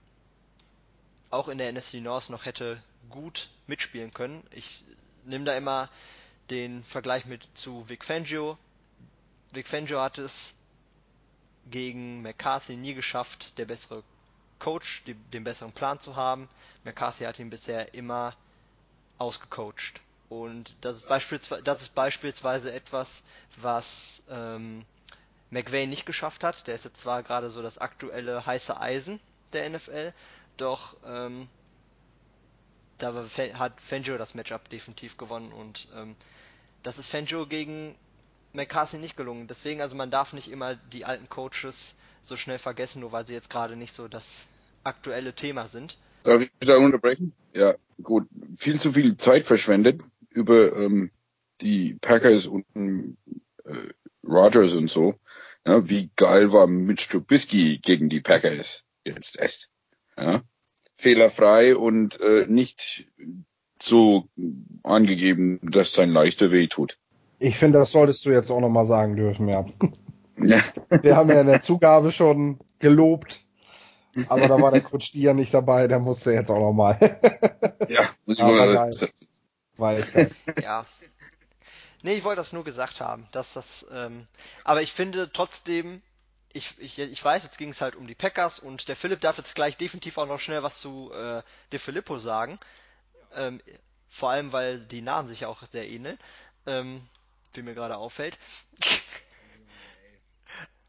[1.31, 4.43] auch in der NFC North noch hätte gut mitspielen können.
[4.51, 4.85] Ich
[5.25, 5.89] nehme da immer
[6.51, 8.59] den Vergleich mit zu Vic Fangio.
[9.53, 10.55] Vic Fangio hat es
[11.71, 14.03] gegen McCarthy nie geschafft, der bessere
[14.59, 16.49] Coach, die, den besseren Plan zu haben.
[16.85, 18.37] McCarthy hat ihn bisher immer
[19.19, 20.01] ausgecoacht.
[20.29, 23.25] Und das ist, beispielsweise, das ist beispielsweise etwas,
[23.57, 24.85] was ähm,
[25.51, 26.67] McVay nicht geschafft hat.
[26.67, 29.21] Der ist jetzt zwar gerade so das aktuelle heiße Eisen
[29.53, 30.13] der NFL,
[30.57, 31.49] doch ähm,
[33.03, 33.15] da
[33.55, 36.15] hat Fangio das Matchup definitiv gewonnen und ähm,
[36.83, 37.95] das ist Fangio gegen
[38.53, 39.47] McCarthy nicht gelungen.
[39.47, 43.35] Deswegen, also man darf nicht immer die alten Coaches so schnell vergessen, nur weil sie
[43.35, 44.47] jetzt gerade nicht so das
[44.85, 45.99] aktuelle Thema sind.
[46.23, 47.33] Darf ich da unterbrechen?
[47.53, 48.29] Ja, gut.
[48.57, 51.11] Viel zu viel Zeit verschwendet über ähm,
[51.61, 52.67] die Packers und
[53.65, 53.75] äh,
[54.25, 55.15] Rogers und so.
[55.67, 59.69] Ja, wie geil war Mitch Trubisky gegen die Packers jetzt erst.
[60.17, 60.43] Ja
[61.01, 63.07] fehlerfrei und äh, nicht
[63.83, 64.25] so
[64.83, 66.99] angegeben, dass sein Leichter weh tut.
[67.39, 69.65] Ich finde, das solltest du jetzt auch nochmal sagen dürfen, ja.
[70.39, 70.63] ja.
[71.03, 73.45] Wir haben ja in der Zugabe schon gelobt,
[74.29, 76.99] aber da war der Coach Dier nicht dabei, der musste jetzt auch nochmal.
[77.89, 79.07] ja, muss ich mal das.
[79.77, 80.15] Weiß,
[80.63, 80.85] ja.
[82.03, 84.25] Nee, ich wollte das nur gesagt haben, dass das, ähm,
[84.65, 86.03] aber ich finde trotzdem,
[86.53, 89.39] ich, ich, ich weiß, jetzt ging es halt um die Packers und der Philipp darf
[89.39, 92.59] jetzt gleich definitiv auch noch schnell was zu äh, De Filippo sagen.
[93.35, 93.61] Ähm,
[94.09, 96.19] vor allem, weil die Namen sich ja auch sehr ähneln,
[96.67, 97.01] ähm,
[97.55, 98.39] wie mir gerade auffällt.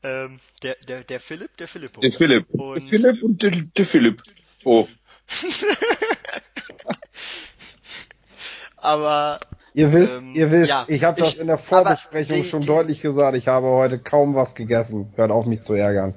[0.03, 2.01] ähm, der, der, der Philipp, der Filippo.
[2.01, 2.49] Der Philipp.
[2.49, 4.23] Und der Philipp und der, der Philipp.
[4.63, 4.87] Oh.
[8.77, 9.39] Aber
[9.73, 12.67] Ihr wisst, ähm, ihr wisst, ja, ich habe das in der Vorbesprechung die, schon die,
[12.67, 13.37] deutlich gesagt.
[13.37, 15.13] Ich habe heute kaum was gegessen.
[15.15, 16.13] Hört auf mich zu ärgern.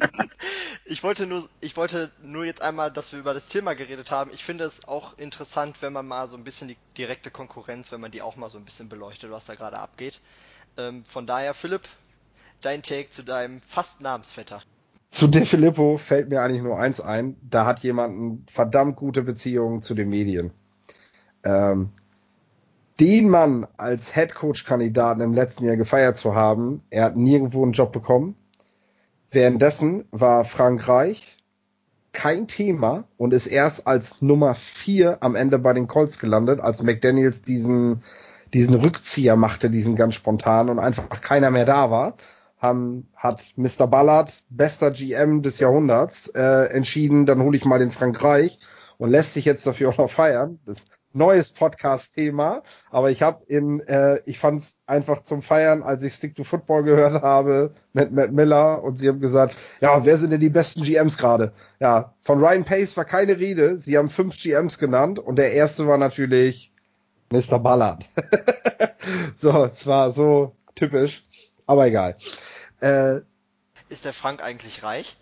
[0.86, 4.30] ich wollte nur, ich wollte nur jetzt einmal, dass wir über das Thema geredet haben.
[4.32, 8.00] Ich finde es auch interessant, wenn man mal so ein bisschen die direkte Konkurrenz, wenn
[8.00, 10.20] man die auch mal so ein bisschen beleuchtet, was da gerade abgeht.
[10.78, 11.82] Ähm, von daher, Philipp,
[12.62, 14.62] dein Take zu deinem fast Namensvetter.
[15.10, 17.36] Zu De Filippo fällt mir eigentlich nur eins ein.
[17.42, 20.50] Da hat jemand eine verdammt gute Beziehung zu den Medien.
[21.44, 21.90] Ähm,
[23.00, 27.92] den Mann als Headcoach-Kandidaten im letzten Jahr gefeiert zu haben, er hat nirgendwo einen Job
[27.92, 28.36] bekommen.
[29.30, 31.38] Währenddessen war Frankreich
[32.12, 36.82] kein Thema und ist erst als Nummer vier am Ende bei den Colts gelandet, als
[36.82, 38.04] McDaniels diesen,
[38.52, 42.14] diesen Rückzieher machte, diesen ganz spontan und einfach keiner mehr da war
[42.64, 43.86] haben, hat Mr.
[43.86, 48.58] Ballard, bester GM des Jahrhunderts, äh, entschieden, dann hole ich mal den Frankreich
[48.96, 50.58] und lässt sich jetzt dafür auch noch feiern.
[50.64, 50.78] Das
[51.14, 56.14] neues Podcast-Thema, aber ich habe in, äh, ich fand es einfach zum Feiern, als ich
[56.14, 60.30] Stick to Football gehört habe mit Matt Miller und sie haben gesagt, ja, wer sind
[60.30, 61.52] denn die besten GMs gerade?
[61.80, 65.86] Ja, von Ryan Pace war keine Rede, sie haben fünf GMs genannt und der erste
[65.86, 66.72] war natürlich
[67.30, 67.58] Mr.
[67.58, 68.08] Ballard.
[69.38, 71.24] so, es war so typisch,
[71.66, 72.16] aber egal.
[72.80, 73.20] Äh,
[73.88, 75.16] ist der Frank eigentlich reich?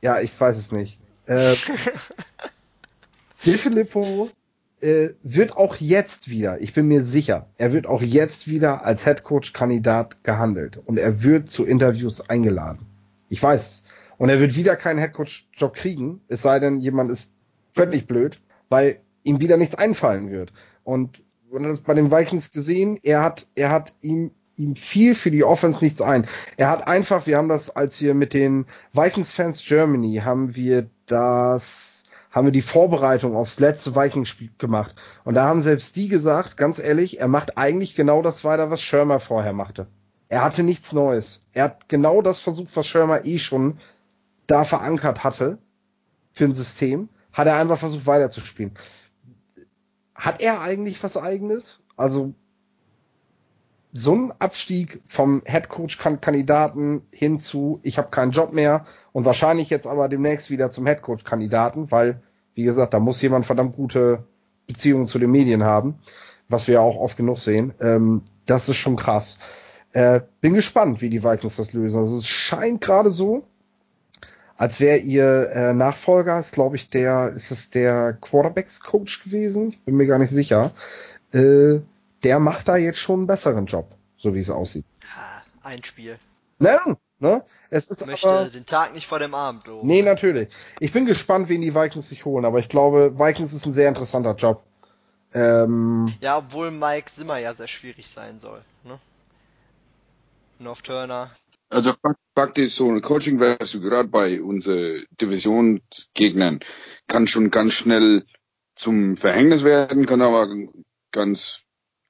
[0.00, 1.00] Ja, ich weiß es nicht.
[1.26, 1.54] Äh,
[3.36, 4.30] Filippo
[4.80, 9.04] äh, wird auch jetzt wieder, ich bin mir sicher, er wird auch jetzt wieder als
[9.04, 12.86] Headcoach-Kandidat gehandelt und er wird zu Interviews eingeladen.
[13.28, 13.84] Ich weiß.
[14.18, 17.32] Und er wird wieder keinen Headcoach-Job kriegen, es sei denn, jemand ist
[17.72, 20.52] völlig blöd, weil ihm wieder nichts einfallen wird.
[20.84, 25.14] Und man hat das bei den Vikings gesehen, er hat, er hat ihm ihm fiel
[25.14, 26.26] für die Offense nichts ein.
[26.56, 30.90] Er hat einfach, wir haben das, als wir mit den Vikings Fans Germany haben wir
[31.06, 31.87] das,
[32.30, 34.94] haben wir die Vorbereitung aufs letzte Vikings-Spiel gemacht.
[35.24, 38.82] Und da haben selbst die gesagt, ganz ehrlich, er macht eigentlich genau das weiter, was
[38.82, 39.86] Schirmer vorher machte.
[40.28, 41.44] Er hatte nichts Neues.
[41.52, 43.78] Er hat genau das versucht, was Schirmer eh schon
[44.46, 45.58] da verankert hatte
[46.32, 48.72] für ein System, hat er einfach versucht weiterzuspielen.
[50.14, 51.82] Hat er eigentlich was eigenes?
[51.96, 52.34] Also
[53.92, 59.86] so ein Abstieg vom Headcoach-Kandidaten hin zu, ich habe keinen Job mehr und wahrscheinlich jetzt
[59.86, 62.20] aber demnächst wieder zum Headcoach-Kandidaten, weil,
[62.54, 64.24] wie gesagt, da muss jemand verdammt gute
[64.66, 65.98] Beziehungen zu den Medien haben,
[66.48, 67.72] was wir ja auch oft genug sehen.
[67.80, 69.38] Ähm, das ist schon krass.
[69.92, 71.98] Äh, bin gespannt, wie die Vikings das lösen.
[71.98, 73.44] Also es scheint gerade so,
[74.58, 79.70] als wäre ihr äh, Nachfolger, ist glaube ich der, ist es der Quarterbacks-Coach gewesen?
[79.70, 80.72] Ich bin mir gar nicht sicher.
[81.32, 81.80] Äh,
[82.22, 84.84] der macht da jetzt schon einen besseren Job, so wie es aussieht.
[85.14, 86.18] Ha, ein Spiel.
[86.58, 86.78] Ne,
[87.18, 87.44] ne?
[87.70, 89.86] Es ist ich möchte aber, den Tag nicht vor dem Abend loben.
[89.86, 90.48] Nee, natürlich.
[90.80, 93.88] Ich bin gespannt, wen die Vikings sich holen, aber ich glaube, Vikings ist ein sehr
[93.88, 94.64] interessanter Job.
[95.34, 98.62] Ähm, ja, obwohl Mike Zimmer ja sehr schwierig sein soll.
[98.84, 98.98] Ne?
[100.58, 101.30] North Turner.
[101.68, 101.92] Also
[102.34, 106.60] Fakt ist, so eine Coaching-Wechsel gerade bei unseren Divisionsgegnern
[107.06, 108.24] kann schon ganz schnell
[108.74, 110.48] zum Verhängnis werden, kann aber
[111.12, 111.64] ganz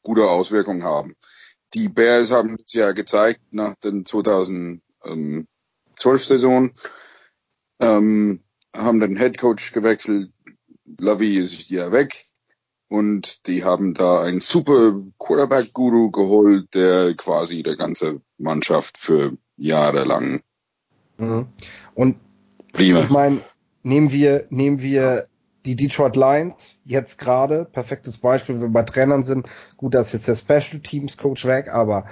[0.08, 1.14] gute Auswirkungen haben.
[1.74, 4.80] Die Bears haben es ja gezeigt nach den 2012
[6.24, 6.70] Saison,
[7.78, 8.42] ähm,
[8.74, 10.32] haben den Head Coach gewechselt,
[10.98, 12.24] Lovey ist ja weg
[12.88, 20.04] und die haben da einen super Quarterback-Guru geholt, der quasi der ganze Mannschaft für Jahre
[20.04, 20.42] lang
[21.18, 21.48] mhm.
[21.94, 22.16] und
[22.72, 23.02] prima.
[23.02, 23.42] ich meine,
[23.82, 25.26] nehmen wir, nehmen wir
[25.64, 30.12] die Detroit Lions jetzt gerade, perfektes Beispiel, wenn wir bei Trainern sind, gut, da ist
[30.12, 32.06] jetzt der Special Teams Coach weg, aber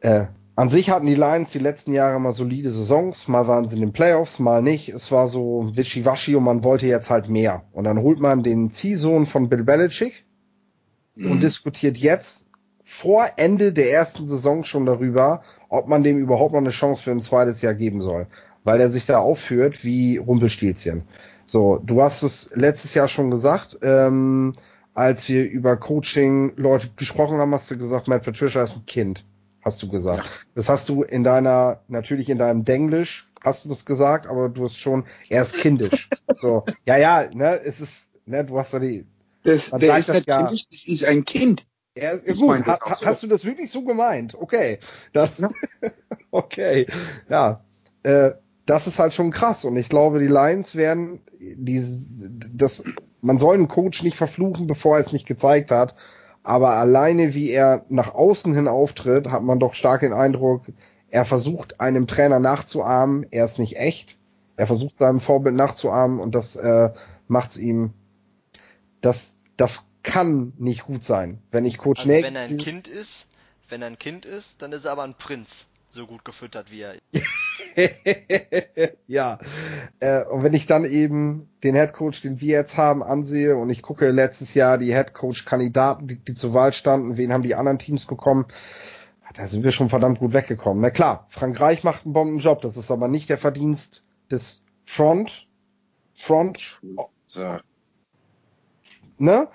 [0.00, 3.74] äh, an sich hatten die Lions die letzten Jahre mal solide Saisons, mal waren sie
[3.74, 4.88] in den Playoffs, mal nicht.
[4.88, 7.64] Es war so wischiwaschi und man wollte jetzt halt mehr.
[7.72, 10.24] Und dann holt man den Ziehsohn von Bill Belichick
[11.16, 11.32] mhm.
[11.32, 12.46] und diskutiert jetzt
[12.84, 17.10] vor Ende der ersten Saison schon darüber, ob man dem überhaupt noch eine Chance für
[17.10, 18.28] ein zweites Jahr geben soll.
[18.64, 21.02] Weil er sich da aufführt wie Rumpelstilzchen.
[21.46, 24.54] So, du hast es letztes Jahr schon gesagt, ähm,
[24.94, 29.24] als wir über Coaching Leute gesprochen haben, hast du gesagt, Matt Patricia ist ein Kind,
[29.62, 30.24] hast du gesagt.
[30.24, 30.30] Ja.
[30.54, 34.64] Das hast du in deiner, natürlich in deinem Denglisch hast du das gesagt, aber du
[34.64, 36.08] hast schon, er ist kindisch.
[36.36, 39.06] so, ja, ja, ne, es ist, ne, du hast da die,
[39.42, 41.66] das, der ist das ja, kindisch, das ist ein Kind.
[41.94, 43.06] Er ist, gut, ha, so.
[43.06, 44.34] hast du das wirklich so gemeint?
[44.34, 44.78] Okay.
[45.12, 45.28] Dann,
[46.30, 46.86] okay.
[47.28, 47.62] Ja.
[48.02, 48.32] Äh,
[48.66, 49.64] das ist halt schon krass.
[49.64, 51.84] Und ich glaube, die Lions werden die,
[52.52, 52.82] das,
[53.20, 55.94] man soll einen Coach nicht verfluchen, bevor er es nicht gezeigt hat,
[56.42, 60.66] aber alleine wie er nach außen hin auftritt, hat man doch stark den Eindruck,
[61.08, 64.18] er versucht einem Trainer nachzuahmen, er ist nicht echt,
[64.56, 66.20] er versucht seinem Vorbild nachzuahmen.
[66.20, 66.90] Und das äh,
[67.28, 67.92] macht's ihm,
[69.00, 71.40] das, das kann nicht gut sein.
[71.50, 73.28] Wenn ich Coach also Wenn er ein Kind ist,
[73.68, 76.82] wenn er ein Kind ist, dann ist er aber ein Prinz so gut gefüttert wie
[76.82, 76.94] er.
[79.06, 79.38] ja.
[80.00, 83.82] Äh, und wenn ich dann eben den Headcoach, den wir jetzt haben, ansehe und ich
[83.82, 88.06] gucke letztes Jahr die Headcoach-Kandidaten, die, die zur Wahl standen, wen haben die anderen Teams
[88.06, 88.46] bekommen?
[89.34, 90.80] da sind wir schon verdammt gut weggekommen.
[90.80, 95.48] Na klar, Frankreich macht einen Bombenjob, das ist aber nicht der Verdienst des Front,
[96.14, 96.80] Front,
[99.18, 99.48] ne?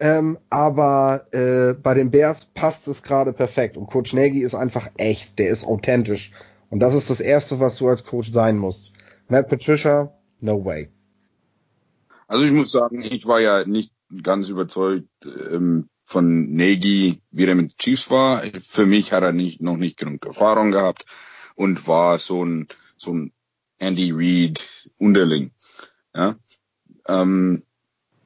[0.00, 3.76] Ähm, aber äh, bei den Bears passt es gerade perfekt.
[3.76, 6.32] Und Coach Nagy ist einfach echt, der ist authentisch.
[6.74, 8.90] Und das ist das Erste, was du als Coach sein musst.
[9.28, 10.90] Matt Patricia, no way.
[12.26, 13.92] Also ich muss sagen, ich war ja nicht
[14.24, 18.42] ganz überzeugt ähm, von Nagy, wie er mit Chiefs war.
[18.60, 21.06] Für mich hat er nicht, noch nicht genug Erfahrung gehabt
[21.54, 23.32] und war so ein, so ein
[23.78, 25.52] Andy Reid Unterling.
[26.12, 26.34] Ja.
[27.06, 27.62] Ähm,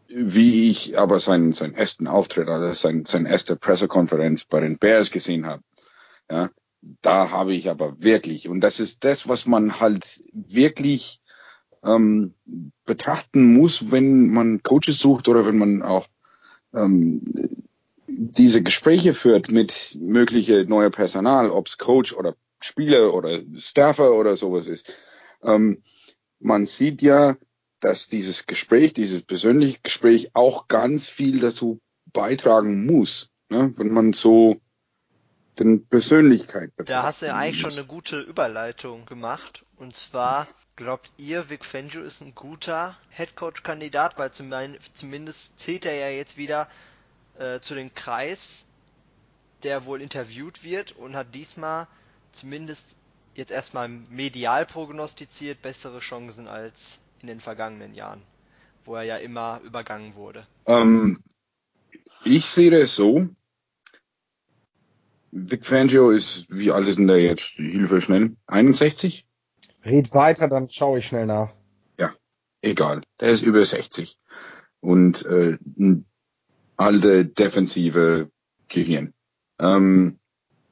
[0.09, 5.11] wie ich aber seinen, seinen ersten Auftritt, also sein, seine erste Pressekonferenz bei den Bears
[5.11, 5.63] gesehen habe,
[6.31, 6.49] ja,
[6.81, 11.21] da habe ich aber wirklich, und das ist das, was man halt wirklich
[11.85, 12.35] ähm,
[12.85, 16.07] betrachten muss, wenn man Coaches sucht oder wenn man auch
[16.73, 17.23] ähm,
[18.07, 24.37] diese Gespräche führt mit mögliche neuer Personal, ob es Coach oder Spieler oder Staffer oder
[24.37, 24.93] sowas ist.
[25.43, 25.83] Ähm,
[26.41, 27.37] man sieht ja,
[27.81, 33.73] dass dieses Gespräch, dieses persönliche Gespräch auch ganz viel dazu beitragen muss, ne?
[33.77, 34.57] wenn man so
[35.61, 36.91] den Persönlichkeit betrachtet.
[36.91, 39.65] Da hast du ja eigentlich schon eine gute Überleitung gemacht.
[39.77, 46.09] Und zwar, glaubt ihr, Vic Fangio ist ein guter Headcoach-Kandidat, weil zumindest zählt er ja
[46.09, 46.69] jetzt wieder
[47.39, 48.65] äh, zu den Kreis,
[49.63, 51.87] der wohl interviewt wird und hat diesmal
[52.33, 52.97] zumindest
[53.35, 58.23] jetzt erstmal medial prognostiziert bessere Chancen als in den vergangenen Jahren,
[58.85, 60.47] wo er ja immer übergangen wurde.
[60.67, 61.19] Ähm,
[62.25, 63.29] ich sehe es so.
[65.31, 67.57] Vic Fangio ist, wie alt ist denn der jetzt?
[67.57, 68.37] Hilfe schnell.
[68.47, 69.27] 61?
[69.85, 71.53] Red weiter, dann schaue ich schnell nach.
[71.99, 72.13] Ja,
[72.63, 73.03] egal.
[73.21, 74.17] Der ist über 60.
[74.81, 76.07] Und äh, ein
[76.77, 78.31] alte defensive
[78.69, 79.13] Gehirn.
[79.59, 80.19] Ähm,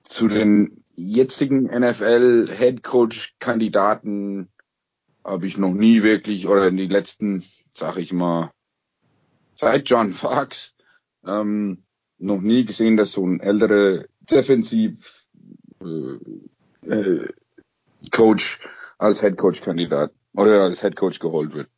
[0.03, 4.49] zu den jetzigen NFL Head Coach Kandidaten
[5.25, 8.53] habe ich noch nie wirklich oder in die letzten, sag ich mal,
[9.55, 10.75] seit John Fox
[11.27, 11.83] ähm,
[12.19, 15.27] noch nie gesehen, dass so ein älterer Defensiv
[15.81, 17.29] äh, äh,
[18.11, 18.61] Coach
[18.99, 21.69] als Head Coach Kandidat oder als Head Coach geholt wird.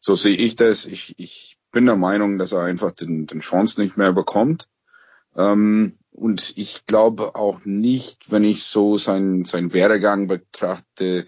[0.00, 0.86] So sehe ich das.
[0.86, 4.68] Ich, ich bin der Meinung, dass er einfach den, den Chance nicht mehr bekommt.
[5.36, 11.26] Ähm, und ich glaube auch nicht, wenn ich so seinen sein Werdegang betrachte,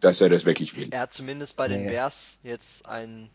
[0.00, 0.88] dass er das wirklich will.
[0.90, 3.30] Er hat zumindest bei den Bears jetzt einen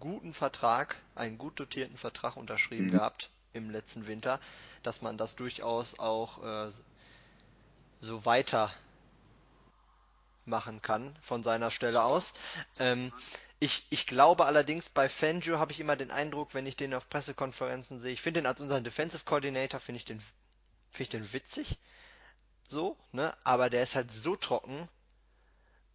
[0.00, 2.92] guten Vertrag, einen gut dotierten Vertrag unterschrieben mhm.
[2.92, 4.40] gehabt im letzten Winter,
[4.82, 6.72] dass man das durchaus auch äh,
[8.00, 8.72] so weiter
[10.44, 12.32] machen kann von seiner Stelle aus.
[12.78, 13.12] Ähm,
[13.60, 17.08] ich, ich glaube allerdings, bei Fangio habe ich immer den Eindruck, wenn ich den auf
[17.08, 20.22] Pressekonferenzen sehe, ich finde den als unseren Defensive Coordinator, finde ich den,
[20.96, 21.78] ich den witzig.
[22.68, 23.34] So, ne?
[23.44, 24.88] Aber der ist halt so trocken,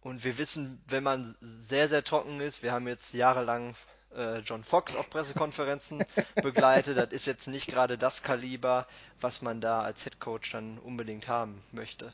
[0.04, 3.74] und wir wissen, wenn man sehr, sehr trocken ist, wir haben jetzt jahrelang
[4.16, 6.04] äh, John Fox auf Pressekonferenzen
[6.42, 8.86] begleitet, das ist jetzt nicht gerade das Kaliber,
[9.20, 12.12] was man da als Headcoach dann unbedingt haben möchte.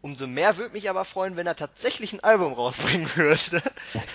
[0.00, 3.62] Umso mehr würde mich aber freuen, wenn er tatsächlich ein Album rausbringen würde.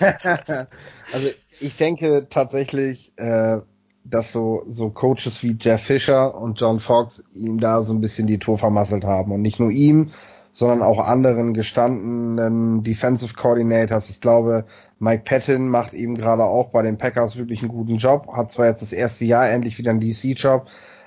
[1.12, 3.60] also ich denke tatsächlich, äh,
[4.04, 8.26] dass so, so Coaches wie Jeff Fisher und John Fox ihm da so ein bisschen
[8.26, 9.32] die Tour vermasselt haben.
[9.32, 10.12] Und nicht nur ihm,
[10.52, 14.10] sondern auch anderen gestandenen Defensive Coordinators.
[14.10, 14.64] Ich glaube,
[14.98, 18.66] Mike Patton macht eben gerade auch bei den Packers wirklich einen guten Job, hat zwar
[18.66, 20.66] jetzt das erste Jahr endlich wieder einen DC-Job,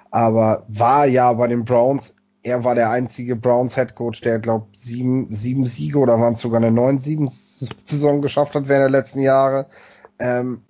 [0.10, 4.68] aber war ja bei den Browns, er war der einzige Browns Head Coach, der, glaube
[4.74, 9.00] sieben, sieben Siege oder waren es sogar eine neun sieben Saison geschafft hat während der
[9.00, 9.68] letzten Jahre.
[10.20, 10.62] Ähm,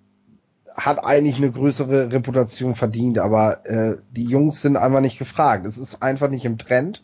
[0.76, 5.66] hat eigentlich eine größere Reputation verdient, aber äh, die Jungs sind einfach nicht gefragt.
[5.66, 7.04] Es ist einfach nicht im Trend.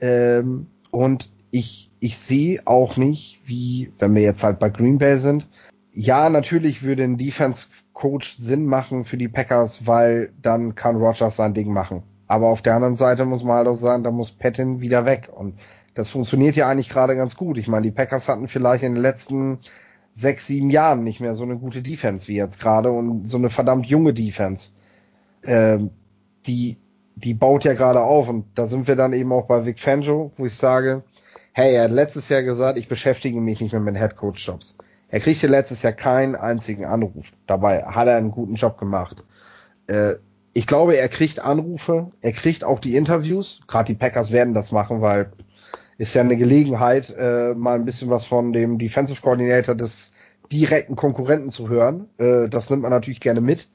[0.00, 5.16] Ähm, und ich, ich sehe auch nicht, wie, wenn wir jetzt halt bei Green Bay
[5.16, 5.48] sind,
[5.92, 11.36] ja, natürlich würde ein Defense Coach Sinn machen für die Packers, weil dann kann Rogers
[11.36, 12.02] sein Ding machen.
[12.26, 15.30] Aber auf der anderen Seite muss man halt auch sagen, da muss Patton wieder weg.
[15.34, 15.58] Und
[15.94, 17.58] das funktioniert ja eigentlich gerade ganz gut.
[17.58, 19.58] Ich meine, die Packers hatten vielleicht in den letzten
[20.14, 23.50] sechs, sieben Jahren nicht mehr so eine gute Defense wie jetzt gerade und so eine
[23.50, 24.72] verdammt junge Defense.
[25.44, 25.90] Ähm,
[26.46, 26.78] die
[27.16, 30.32] die baut ja gerade auf und da sind wir dann eben auch bei Vic Fangio,
[30.36, 31.02] wo ich sage,
[31.52, 34.76] hey, er hat letztes Jahr gesagt, ich beschäftige mich nicht mehr mit Headcoach-Jobs.
[35.08, 37.32] Er kriegte letztes Jahr keinen einzigen Anruf.
[37.46, 39.22] Dabei hat er einen guten Job gemacht.
[39.86, 40.14] Äh,
[40.54, 43.60] ich glaube, er kriegt Anrufe, er kriegt auch die Interviews.
[43.68, 45.32] Gerade die Packers werden das machen, weil
[45.98, 50.12] ist ja eine Gelegenheit, äh, mal ein bisschen was von dem Defensive Coordinator des
[50.50, 52.08] direkten Konkurrenten zu hören.
[52.18, 53.68] Äh, das nimmt man natürlich gerne mit.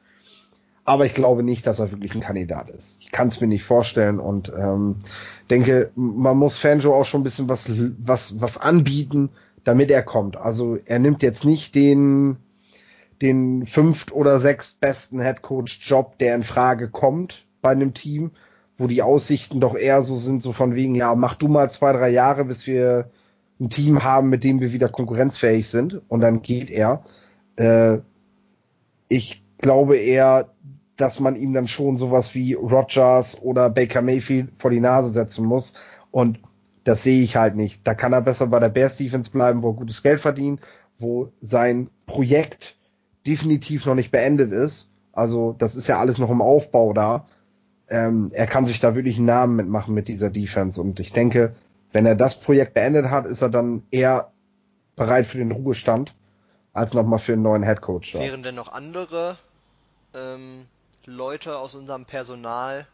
[0.88, 2.98] Aber ich glaube nicht, dass er wirklich ein Kandidat ist.
[3.02, 4.96] Ich kann es mir nicht vorstellen und ähm,
[5.50, 7.70] denke, man muss Fanjo auch schon ein bisschen was,
[8.00, 9.30] was, was anbieten,
[9.66, 10.38] damit er kommt.
[10.38, 12.38] Also er nimmt jetzt nicht den,
[13.22, 18.32] den fünft oder sechst besten Headcoach-Job, der in Frage kommt bei einem Team,
[18.78, 21.92] wo die Aussichten doch eher so sind, so von wegen, ja, mach du mal zwei,
[21.92, 23.12] drei Jahre, bis wir
[23.60, 27.04] ein Team haben, mit dem wir wieder konkurrenzfähig sind und dann geht er.
[27.58, 27.98] Äh,
[29.10, 30.54] ich glaube eher,
[30.98, 35.46] dass man ihm dann schon sowas wie Rogers oder Baker Mayfield vor die Nase setzen
[35.46, 35.74] muss.
[36.12, 36.40] Und
[36.84, 37.82] das sehe ich halt nicht.
[37.86, 40.62] Da kann er besser bei der Bears Defense bleiben, wo er gutes Geld verdient,
[40.98, 42.76] wo sein Projekt
[43.26, 44.90] definitiv noch nicht beendet ist.
[45.12, 47.28] Also das ist ja alles noch im Aufbau da.
[47.90, 50.82] Ähm, er kann sich da wirklich einen Namen mitmachen mit dieser Defense.
[50.82, 51.56] Und ich denke,
[51.92, 54.32] wenn er das Projekt beendet hat, ist er dann eher
[54.96, 56.16] bereit für den Ruhestand
[56.74, 58.16] als nochmal für einen neuen Headcoach.
[58.16, 59.38] Wären denn noch andere
[60.14, 60.66] ähm,
[61.08, 62.86] Leute aus unserem Personal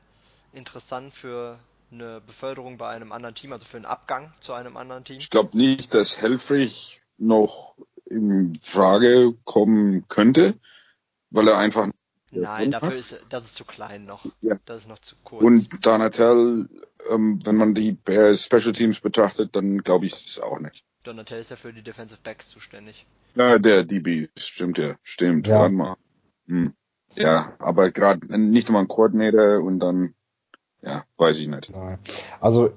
[0.53, 1.59] interessant für
[1.91, 5.17] eine Beförderung bei einem anderen Team, also für einen Abgang zu einem anderen Team?
[5.17, 10.53] Ich glaube nicht, dass Helfrich noch in Frage kommen könnte,
[11.31, 11.89] weil er einfach
[12.31, 14.25] Nein, dafür ist das ist zu klein noch.
[14.41, 14.59] Ja.
[14.65, 15.43] Das ist noch zu kurz.
[15.43, 16.67] Und Donatel,
[17.11, 17.95] ähm, wenn man die
[18.35, 20.83] Special Teams betrachtet, dann glaube ich es auch nicht.
[21.03, 23.05] Donatel ist ja für die Defensive Backs zuständig.
[23.35, 25.47] Ja, der DB, stimmt ja, stimmt.
[25.47, 25.59] Ja.
[25.59, 25.95] Warte mal.
[26.47, 26.73] Hm.
[27.15, 30.13] Ja, aber gerade nicht immer ein Coordinator und dann,
[30.81, 31.71] ja, weiß ich nicht.
[32.39, 32.71] Also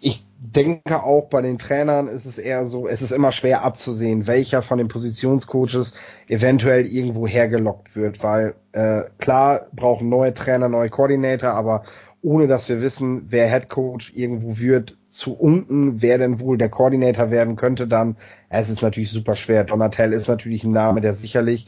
[0.00, 4.26] ich denke auch bei den Trainern ist es eher so, es ist immer schwer abzusehen,
[4.26, 5.94] welcher von den Positionscoaches
[6.28, 11.84] eventuell irgendwo hergelockt wird, weil äh, klar brauchen neue Trainer, neue Koordinator, aber
[12.22, 16.68] ohne dass wir wissen, wer Head Coach irgendwo wird, zu unten, wer denn wohl der
[16.68, 18.16] Koordinator werden könnte, dann
[18.48, 19.62] es ist natürlich super schwer.
[19.62, 21.66] Donatel ist natürlich ein Name, der sicherlich,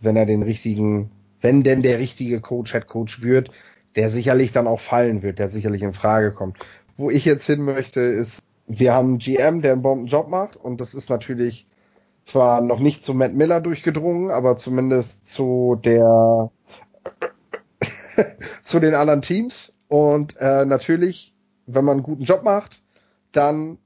[0.00, 1.10] wenn er den richtigen,
[1.44, 3.50] wenn denn der richtige Coach Head Coach wird,
[3.96, 6.56] der sicherlich dann auch fallen wird, der sicherlich in Frage kommt.
[6.96, 10.80] Wo ich jetzt hin möchte, ist, wir haben einen GM, der einen Bombenjob macht und
[10.80, 11.68] das ist natürlich
[12.24, 16.50] zwar noch nicht zu Matt Miller durchgedrungen, aber zumindest zu der
[18.62, 21.34] zu den anderen Teams und äh, natürlich,
[21.66, 22.82] wenn man einen guten Job macht,
[23.32, 23.76] dann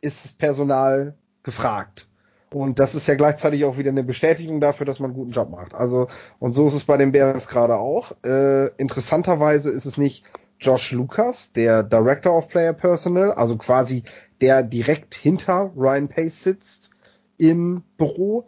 [0.00, 2.08] ist das Personal gefragt.
[2.54, 5.50] Und das ist ja gleichzeitig auch wieder eine Bestätigung dafür, dass man einen guten Job
[5.50, 5.74] macht.
[5.74, 8.12] Also, und so ist es bei den Bears gerade auch.
[8.24, 10.24] Äh, interessanterweise ist es nicht
[10.60, 14.04] Josh Lucas, der Director of Player Personnel, also quasi
[14.40, 16.90] der direkt hinter Ryan Pace sitzt
[17.36, 18.46] im Büro,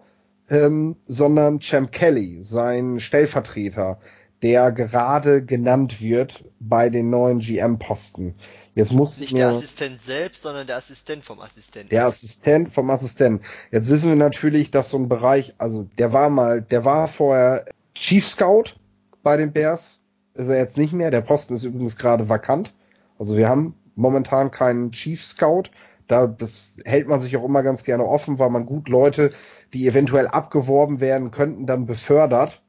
[0.49, 3.99] ähm, sondern Champ Kelly, sein Stellvertreter,
[4.43, 8.35] der gerade genannt wird bei den neuen GM-Posten.
[8.75, 11.91] Jetzt muss Nicht der Assistent selbst, sondern der Assistent vom Assistenten.
[11.91, 13.45] Der Assistent vom Assistenten.
[13.71, 17.67] Jetzt wissen wir natürlich, dass so ein Bereich, also der war mal, der war vorher
[17.95, 18.75] Chief Scout
[19.23, 20.01] bei den Bears,
[20.35, 21.13] ist er jetzt nicht mehr.
[21.13, 22.75] Der Posten ist übrigens gerade vakant.
[23.17, 25.65] Also wir haben momentan keinen Chief Scout.
[26.09, 29.31] Da, das hält man sich auch immer ganz gerne offen, weil man gut Leute,
[29.73, 32.61] die eventuell abgeworben werden könnten, dann befördert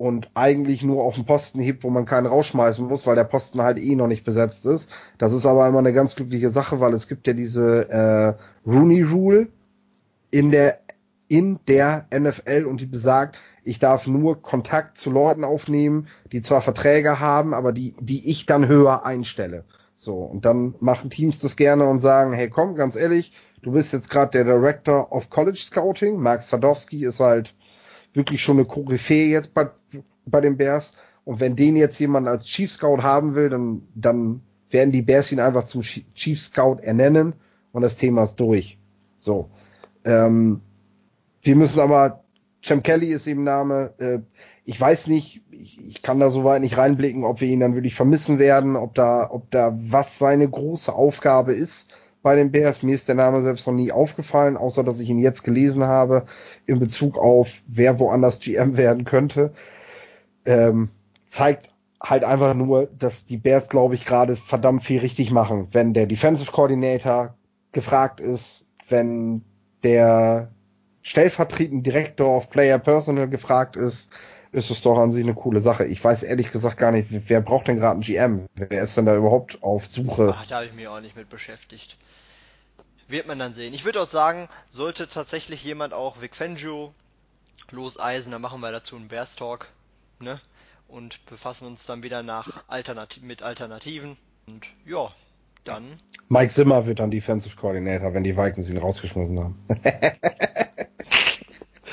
[0.00, 3.60] und eigentlich nur auf den Posten hebt, wo man keinen rausschmeißen muss, weil der Posten
[3.60, 4.90] halt eh noch nicht besetzt ist.
[5.18, 8.34] Das ist aber immer eine ganz glückliche Sache, weil es gibt ja diese äh,
[8.66, 9.48] Rooney Rule
[10.30, 10.78] in der
[11.28, 16.62] in der NFL und die besagt, ich darf nur Kontakt zu Leuten aufnehmen, die zwar
[16.62, 19.64] Verträge haben, aber die die ich dann höher einstelle.
[19.96, 23.92] So und dann machen Teams das gerne und sagen, hey komm, ganz ehrlich, du bist
[23.92, 27.54] jetzt gerade der Director of College Scouting, Mark Sadowski ist halt
[28.12, 29.70] wirklich schon eine Koryphäe jetzt bei,
[30.26, 30.94] bei den Bears.
[31.24, 35.32] Und wenn den jetzt jemand als Chief Scout haben will, dann, dann werden die Bears
[35.32, 37.34] ihn einfach zum Chief Scout ernennen
[37.72, 38.78] und das Thema ist durch.
[39.16, 39.50] So.
[40.04, 40.60] Ähm,
[41.42, 42.24] wir müssen aber,
[42.62, 44.18] Champ Kelly ist eben Name, äh,
[44.64, 47.94] ich weiß nicht, ich, ich kann da soweit nicht reinblicken, ob wir ihn dann wirklich
[47.94, 51.92] vermissen werden, ob da, ob da was seine große Aufgabe ist
[52.22, 52.82] bei den Bears.
[52.82, 56.26] Mir ist der Name selbst noch nie aufgefallen, außer dass ich ihn jetzt gelesen habe
[56.66, 59.52] in Bezug auf, wer woanders GM werden könnte.
[60.44, 60.88] Ähm,
[61.28, 61.70] zeigt
[62.02, 65.68] halt einfach nur, dass die Bears, glaube ich, gerade verdammt viel richtig machen.
[65.72, 67.34] Wenn der Defensive Coordinator
[67.72, 69.42] gefragt ist, wenn
[69.82, 70.50] der
[71.02, 74.10] stellvertretende Director of Player Personal gefragt ist,
[74.52, 75.84] ist es doch an sich eine coole Sache.
[75.84, 78.46] Ich weiß ehrlich gesagt gar nicht, wer braucht denn gerade einen GM?
[78.54, 80.34] Wer ist denn da überhaupt auf Suche?
[80.36, 81.96] Ach, da habe ich mich auch nicht mit beschäftigt.
[83.08, 83.74] Wird man dann sehen.
[83.74, 86.92] Ich würde auch sagen, sollte tatsächlich jemand auch Vic Fangio
[87.70, 89.68] loseisen, dann machen wir dazu einen Bears Talk,
[90.18, 90.40] ne?
[90.88, 94.16] Und befassen uns dann wieder nach Alternati mit Alternativen.
[94.48, 95.12] Und ja,
[95.62, 95.84] dann.
[96.28, 99.58] Mike Zimmer wird dann Defensive Coordinator, wenn die Vikings ihn rausgeschmissen haben.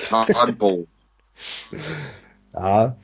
[0.10, 0.88] Hardball.
[2.58, 2.95] ja,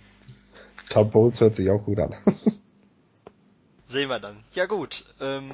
[0.90, 2.16] Todd Bowles hört sich auch gut an.
[3.88, 4.38] Sehen wir dann.
[4.54, 5.06] Ja gut.
[5.22, 5.52] Ähm.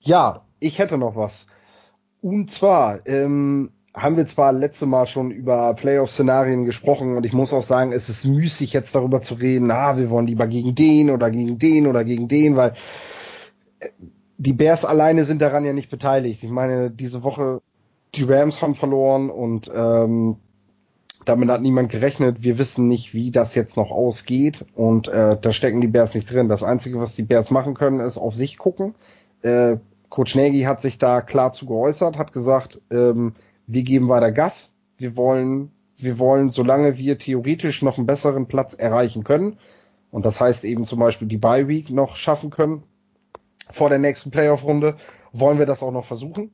[0.00, 1.46] Ja, ich hätte noch was.
[2.22, 7.52] Und zwar ähm, haben wir zwar letzte Mal schon über Playoff-Szenarien gesprochen und ich muss
[7.52, 11.10] auch sagen, es ist müßig jetzt darüber zu reden, ah, wir wollen lieber gegen den
[11.10, 12.74] oder gegen den oder gegen den, weil
[13.80, 13.88] äh,
[14.38, 16.42] die Bears alleine sind daran ja nicht beteiligt.
[16.42, 17.62] Ich meine, diese Woche
[18.14, 20.36] die Rams haben verloren und ähm,
[21.26, 22.42] damit hat niemand gerechnet.
[22.42, 26.30] Wir wissen nicht, wie das jetzt noch ausgeht und äh, da stecken die Bears nicht
[26.30, 26.48] drin.
[26.48, 28.94] Das Einzige, was die Bears machen können, ist auf sich gucken.
[29.42, 29.76] Äh,
[30.08, 33.34] Coach Nagy hat sich da klar zu geäußert, hat gesagt, ähm,
[33.66, 34.72] wir geben weiter Gas.
[34.96, 39.58] Wir wollen, wir wollen, solange wir theoretisch noch einen besseren Platz erreichen können,
[40.12, 42.84] und das heißt eben zum Beispiel die Bye Week noch schaffen können
[43.70, 44.96] vor der nächsten Playoff-Runde,
[45.32, 46.52] wollen wir das auch noch versuchen.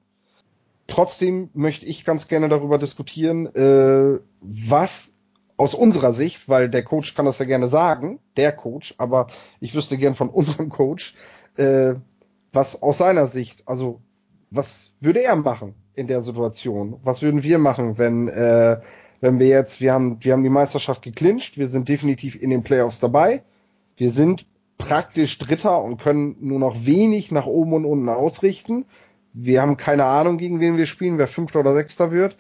[0.93, 5.15] Trotzdem möchte ich ganz gerne darüber diskutieren, äh, was
[5.57, 9.29] aus unserer Sicht, weil der Coach kann das ja gerne sagen, der Coach, aber
[9.59, 11.15] ich wüsste gern von unserem Coach,
[11.57, 11.95] äh,
[12.53, 14.03] was aus seiner Sicht, also
[14.51, 17.01] was würde er machen in der Situation?
[17.03, 18.83] Was würden wir machen, wenn äh,
[19.23, 22.65] wenn wir jetzt, wir haben wir haben die Meisterschaft geclincht, wir sind definitiv in den
[22.65, 23.45] Playoffs dabei,
[23.97, 24.45] wir sind
[24.77, 28.85] praktisch Dritter und können nur noch wenig nach oben und unten ausrichten.
[29.33, 32.37] Wir haben keine Ahnung, gegen wen wir spielen, wer Fünfter oder Sechster wird.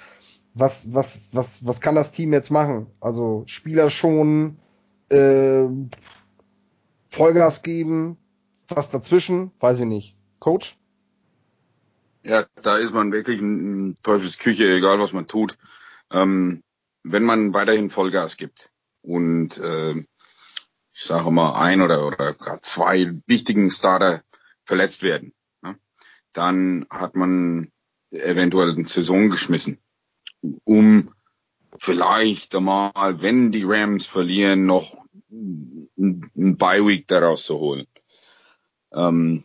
[0.55, 2.86] Was, was, was, was kann das Team jetzt machen?
[3.01, 4.59] Also Spieler schonen,
[5.09, 5.66] äh,
[7.09, 8.18] Vollgas geben,
[8.68, 10.16] was dazwischen, weiß ich nicht.
[10.38, 10.76] Coach?
[12.24, 15.59] Ja, da ist man wirklich in Teufelsküche, egal was man tut.
[16.11, 16.62] Ähm,
[17.03, 18.70] wenn man weiterhin Vollgas gibt
[19.03, 19.93] und äh,
[20.95, 24.22] ich sage mal ein oder, oder zwei wichtigen Starter
[24.64, 25.32] verletzt werden,
[26.32, 27.70] dann hat man
[28.10, 29.78] eventuell eine Saison geschmissen,
[30.64, 31.12] um
[31.78, 37.86] vielleicht einmal, wenn die Rams verlieren, noch ein Bye Week daraus zu holen.
[38.92, 39.44] Ähm,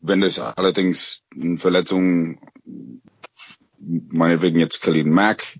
[0.00, 2.40] wenn das allerdings eine Verletzung,
[3.78, 5.58] meinetwegen jetzt Khalil Mack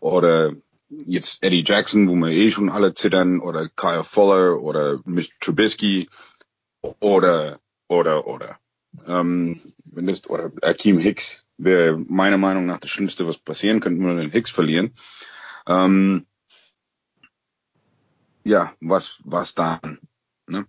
[0.00, 0.52] oder
[0.88, 5.24] jetzt Eddie Jackson, wo wir eh schon alle zittern, oder Kyle Fuller oder Mr.
[5.40, 6.08] Trubisky
[7.00, 8.58] oder, oder, oder.
[9.06, 14.00] Ähm, wenn das, oder Akeem Hicks wäre meiner Meinung nach das Schlimmste, was passieren könnte,
[14.00, 14.92] nur den Hicks verlieren.
[15.66, 16.26] Ähm,
[18.44, 19.98] ja, was, was dann?
[20.46, 20.66] Ne?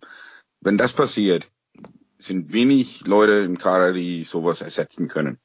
[0.62, 1.52] Wenn das passiert,
[2.18, 5.40] sind wenig Leute im Kader, die sowas ersetzen können.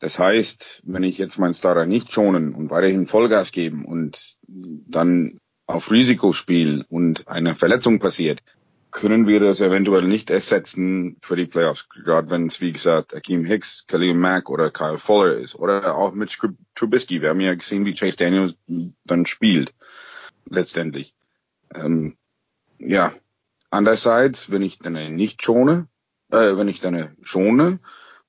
[0.00, 5.38] Das heißt, wenn ich jetzt meinen Starter nicht schonen und weiterhin Vollgas geben und dann
[5.66, 8.42] auf Risiko spielen und eine Verletzung passiert,
[8.94, 11.86] können wir das eventuell nicht ersetzen für die Playoffs.
[11.90, 15.54] Gerade wenn es, wie gesagt, Akeem Hicks, Khalil Mack oder Kyle Fuller ist.
[15.54, 16.34] Oder auch mit
[16.74, 17.20] Trubisky.
[17.20, 18.54] Wir haben ja gesehen, wie Chase Daniels
[19.04, 19.74] dann spielt.
[20.48, 21.14] Letztendlich.
[21.74, 22.16] Ähm,
[22.78, 23.12] ja,
[23.74, 25.88] Andererseits, wenn ich dann nicht schone,
[26.30, 27.80] äh, wenn ich dann schone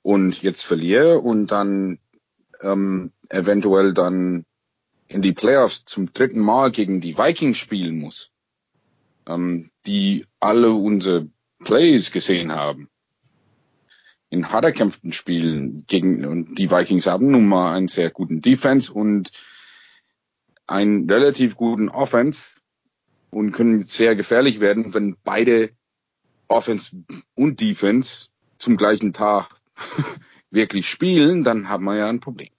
[0.01, 1.99] und jetzt verliere und dann
[2.61, 4.45] ähm, eventuell dann
[5.07, 8.31] in die Playoffs zum dritten Mal gegen die Vikings spielen muss,
[9.27, 11.27] ähm, die alle unsere
[11.63, 12.89] Plays gesehen haben,
[14.29, 18.91] in hart erkämpften Spielen gegen, und die Vikings haben nun mal einen sehr guten Defense
[18.91, 19.31] und
[20.67, 22.55] einen relativ guten Offense,
[23.35, 25.71] und können sehr gefährlich werden, wenn beide
[26.47, 26.91] Offense
[27.35, 29.49] und Defense zum gleichen Tag
[30.51, 32.51] wirklich spielen, dann haben wir ja ein Problem.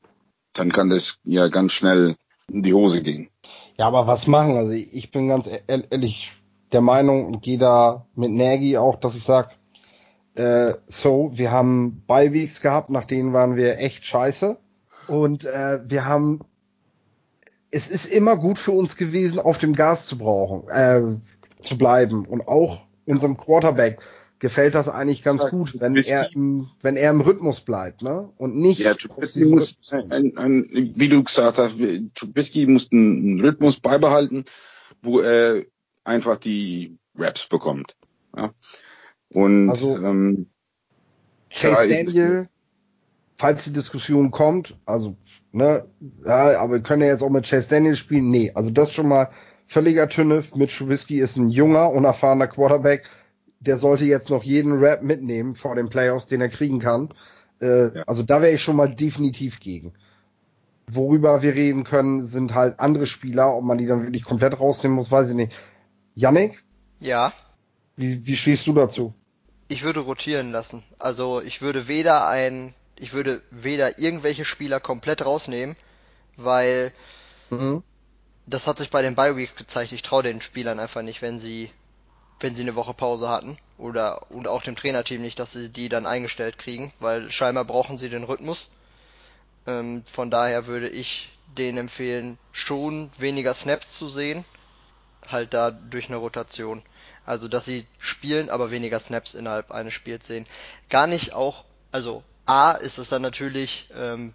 [0.53, 2.17] Dann kann das ja ganz schnell
[2.53, 3.31] in die Hose gehen.
[3.79, 4.57] Ja, aber was machen?
[4.57, 6.33] Also ich bin ganz e-, ehrlich
[6.73, 9.51] der Meinung und gehe da mit Nagy auch, dass ich sag,
[10.35, 14.59] äh, so, wir haben Beiwegs gehabt, nach denen waren wir echt scheiße.
[15.09, 16.41] Und äh, wir haben
[17.71, 21.03] es ist immer gut für uns gewesen, auf dem Gas zu brauchen, äh,
[21.63, 22.25] zu bleiben.
[22.25, 23.99] Und auch unserem Quarterback
[24.39, 28.31] gefällt das eigentlich ganz das gut, wenn er, im, wenn er im Rhythmus bleibt, ne?
[28.37, 28.81] Und nicht.
[28.81, 31.77] Ja, Trubisky muss, ein, ein, wie du gesagt hast,
[32.15, 34.45] Trubisky muss einen Rhythmus beibehalten,
[35.03, 35.65] wo er
[36.07, 37.97] einfach die Raps bekommt.
[38.37, 38.51] Ja?
[39.31, 40.49] Und also, ähm,
[41.51, 42.49] Chase Daniel
[43.39, 45.17] falls die Diskussion kommt, also,
[45.53, 45.87] ne,
[46.25, 48.31] ja, aber wir können ja jetzt auch mit Chase Daniel spielen.
[48.31, 49.31] Nee, also das schon mal
[49.67, 50.55] völliger Tünnef.
[50.55, 53.09] Mitch Trubisky ist ein junger, unerfahrener Quarterback.
[53.61, 57.09] Der sollte jetzt noch jeden Rap mitnehmen vor den Playoffs, den er kriegen kann.
[57.61, 58.03] Äh, ja.
[58.07, 59.93] Also da wäre ich schon mal definitiv gegen.
[60.89, 63.55] Worüber wir reden können, sind halt andere Spieler.
[63.55, 65.53] Ob man die dann wirklich komplett rausnehmen muss, weiß ich nicht.
[66.17, 66.65] Yannick?
[66.99, 67.33] Ja.
[67.95, 69.15] Wie, wie stehst du dazu?
[69.69, 70.83] Ich würde rotieren lassen.
[70.99, 75.77] Also ich würde weder ein ich würde weder irgendwelche Spieler komplett rausnehmen,
[76.37, 76.93] weil
[77.51, 77.83] mhm.
[78.47, 79.93] das hat sich bei den Bye Weeks gezeigt.
[79.93, 81.71] Ich traue den Spielern einfach nicht, wenn sie
[82.41, 85.89] wenn sie eine Woche Pause hatten oder und auch dem Trainerteam nicht, dass sie die
[85.89, 88.71] dann eingestellt kriegen, weil scheinbar brauchen sie den Rhythmus.
[89.67, 94.45] Ähm, von daher würde ich denen empfehlen, schon weniger Snaps zu sehen,
[95.31, 96.83] halt da durch eine Rotation.
[97.25, 100.47] Also, dass sie spielen, aber weniger Snaps innerhalb eines Spiels sehen.
[100.89, 104.33] Gar nicht auch, also A ist es dann natürlich ähm,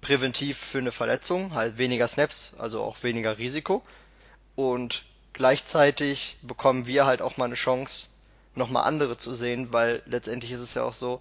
[0.00, 3.82] präventiv für eine Verletzung, halt weniger Snaps, also auch weniger Risiko.
[4.56, 5.04] Und
[5.34, 8.08] gleichzeitig bekommen wir halt auch mal eine Chance,
[8.54, 11.20] nochmal andere zu sehen, weil letztendlich ist es ja auch so,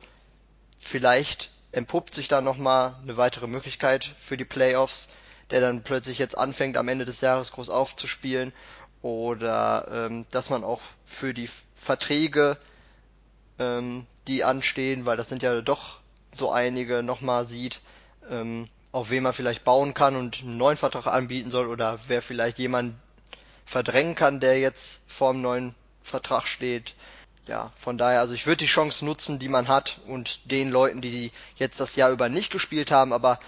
[0.79, 5.09] vielleicht entpuppt sich da nochmal eine weitere Möglichkeit für die Playoffs,
[5.51, 8.53] der dann plötzlich jetzt anfängt, am Ende des Jahres groß aufzuspielen
[9.01, 12.57] oder ähm, dass man auch für die Verträge,
[13.59, 15.99] ähm, die anstehen, weil das sind ja doch
[16.33, 17.81] so einige, nochmal sieht,
[18.29, 22.21] ähm, auf wen man vielleicht bauen kann und einen neuen Vertrag anbieten soll oder wer
[22.21, 22.99] vielleicht jemanden
[23.65, 26.95] verdrängen kann, der jetzt vor dem neuen Vertrag steht.
[27.47, 31.01] Ja, von daher, also ich würde die Chance nutzen, die man hat und den Leuten,
[31.01, 33.39] die jetzt das Jahr über nicht gespielt haben, aber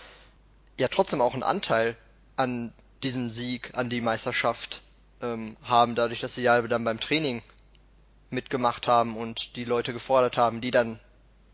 [0.79, 1.95] ja trotzdem auch einen Anteil
[2.35, 2.73] an
[3.03, 4.81] diesem Sieg, an die Meisterschaft
[5.21, 7.41] ähm, haben, dadurch, dass sie ja dann beim Training
[8.29, 10.99] mitgemacht haben und die Leute gefordert haben, die dann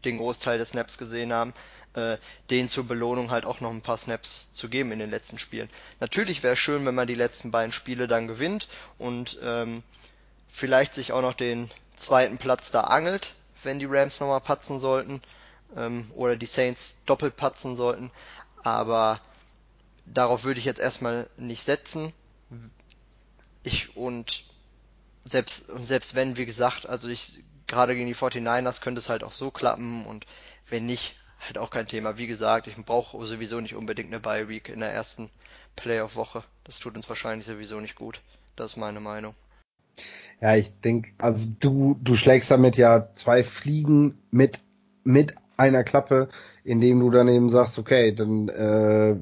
[0.04, 1.54] den Großteil des Snaps gesehen haben,
[1.96, 2.18] äh,
[2.50, 5.70] denen zur Belohnung halt auch noch ein paar Snaps zu geben in den letzten Spielen.
[6.00, 8.68] Natürlich wäre es schön, wenn man die letzten beiden Spiele dann gewinnt
[8.98, 9.84] und ähm,
[10.48, 15.22] vielleicht sich auch noch den zweiten Platz da angelt, wenn die Rams nochmal patzen sollten
[15.76, 18.12] ähm, oder die Saints doppelt patzen sollten.
[18.66, 19.22] Aber
[20.08, 22.12] darauf würde ich jetzt erstmal nicht setzen.
[23.62, 24.44] Ich und
[25.24, 29.34] selbst, selbst wenn, wie gesagt, also ich gerade gegen die 49ers könnte es halt auch
[29.34, 30.26] so klappen und
[30.68, 32.18] wenn nicht, halt auch kein Thema.
[32.18, 35.30] Wie gesagt, ich brauche sowieso nicht unbedingt eine Bye Week in der ersten
[35.76, 36.44] Playoff-Woche.
[36.64, 38.22] Das tut uns wahrscheinlich sowieso nicht gut.
[38.56, 39.36] Das ist meine Meinung.
[40.42, 44.60] Ja, ich denke, also du, du schlägst damit ja zwei Fliegen mit,
[45.04, 46.30] mit einer Klappe,
[46.64, 49.16] indem du dann eben sagst, okay, dann äh,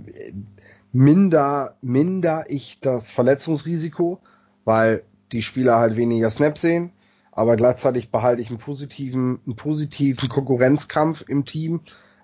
[0.92, 4.20] minder, minder ich das Verletzungsrisiko,
[4.66, 6.92] weil die Spieler halt weniger Snaps sehen,
[7.32, 11.82] aber gleichzeitig behalte ich einen positiven, einen positiven Konkurrenzkampf im Team,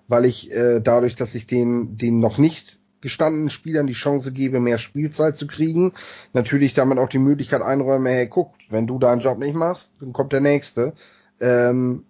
[0.08, 4.60] weil ich äh, dadurch, dass ich den, den noch nicht gestandenen Spielern die Chance gebe,
[4.60, 5.92] mehr Spielzeit zu kriegen,
[6.32, 10.12] natürlich damit auch die Möglichkeit einräume, hey, guck, wenn du deinen Job nicht machst, dann
[10.12, 10.92] kommt der nächste.
[11.40, 12.04] Ähm,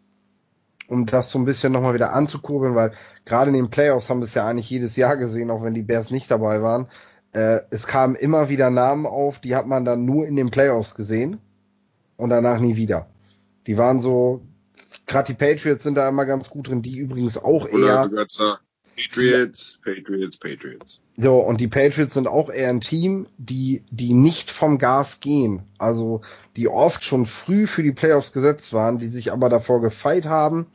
[0.91, 2.93] um das so ein bisschen nochmal wieder anzukurbeln, weil
[3.25, 5.83] gerade in den Playoffs haben wir es ja eigentlich jedes Jahr gesehen, auch wenn die
[5.83, 6.89] Bears nicht dabei waren.
[7.33, 10.97] Äh, es kamen immer wieder Namen auf, die hat man dann nur in den Playoffs
[10.97, 11.39] gesehen
[12.17, 13.07] und danach nie wieder.
[13.69, 14.43] Die waren so,
[15.07, 18.09] gerade die Patriots sind da immer ganz gut drin, die übrigens auch eher.
[19.09, 21.01] Patriots, Patriots, Patriots.
[21.17, 25.63] Jo, und die Patriots sind auch eher ein Team, die, die nicht vom Gas gehen.
[25.79, 26.23] Also,
[26.57, 30.67] die oft schon früh für die Playoffs gesetzt waren, die sich aber davor gefeit haben,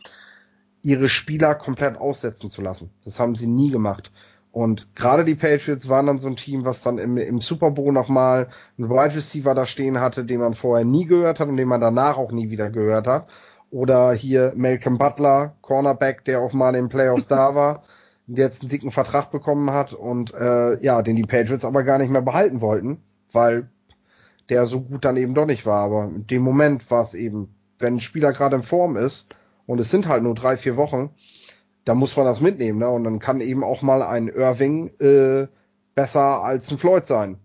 [0.84, 2.90] ihre Spieler komplett aussetzen zu lassen.
[3.04, 4.12] Das haben sie nie gemacht.
[4.52, 7.92] Und gerade die Patriots waren dann so ein Team, was dann im, im Super Bowl
[7.92, 8.48] nochmal
[8.78, 11.82] einen Wide Receiver da stehen hatte, den man vorher nie gehört hat und den man
[11.82, 13.28] danach auch nie wieder gehört hat.
[13.70, 17.84] Oder hier Malcolm Butler, Cornerback, der auch mal in den Playoffs da war,
[18.28, 22.10] jetzt einen dicken Vertrag bekommen hat und äh, ja, den die Patriots aber gar nicht
[22.10, 23.70] mehr behalten wollten, weil
[24.50, 25.84] der so gut dann eben doch nicht war.
[25.84, 29.80] Aber in dem Moment war es eben, wenn ein Spieler gerade in Form ist und
[29.80, 31.12] es sind halt nur drei, vier Wochen,
[31.86, 32.90] da muss man das mitnehmen, ne?
[32.90, 35.48] Und dann kann eben auch mal ein Irving äh,
[35.94, 37.38] besser als ein Floyd sein,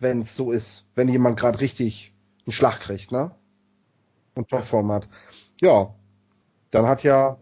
[0.00, 2.12] wenn es so ist, wenn jemand gerade richtig
[2.44, 3.30] einen Schlag kriegt, ne?
[4.34, 5.08] Und Topform hat.
[5.60, 5.94] Ja,
[6.70, 7.38] dann hat ja,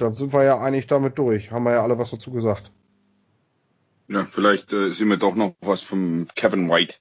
[0.00, 1.50] dann sind wir ja eigentlich damit durch.
[1.50, 2.70] Haben wir ja alle was dazu gesagt.
[4.08, 6.96] Ja, vielleicht äh, sehen wir doch noch was vom Kevin White.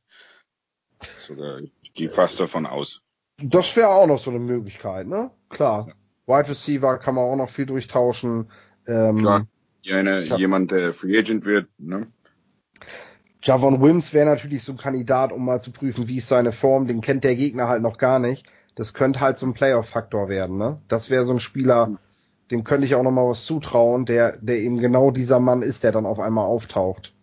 [1.18, 3.02] Sogar, ich gehe fast davon aus.
[3.42, 5.32] Das wäre auch noch so eine Möglichkeit, ne?
[5.50, 5.88] Klar.
[5.88, 5.94] Ja.
[6.38, 8.52] Wide Receiver kann man auch noch viel durchtauschen.
[8.86, 9.48] Ähm, Klar.
[9.82, 12.08] Ja, eine, jemand, der Free Agent wird, ne?
[13.42, 16.88] Javon Wims wäre natürlich so ein Kandidat, um mal zu prüfen, wie ist seine Form.
[16.88, 18.46] Den kennt der Gegner halt noch gar nicht.
[18.76, 20.82] Das könnte halt so ein Playoff-Faktor werden, ne?
[20.90, 21.98] Das wäre so ein Spieler,
[22.52, 25.84] dem könnte ich auch noch mal was zutrauen, der, der eben genau dieser Mann ist,
[25.84, 27.14] der dann auf einmal auftaucht.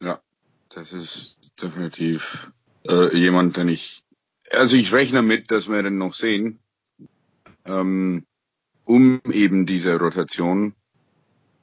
[0.00, 0.20] Ja,
[0.68, 2.52] das ist definitiv
[2.86, 4.04] äh, jemand, den ich,
[4.52, 6.60] also ich rechne mit, dass wir den noch sehen.
[7.64, 8.24] Ähm,
[8.84, 10.74] um eben diese Rotation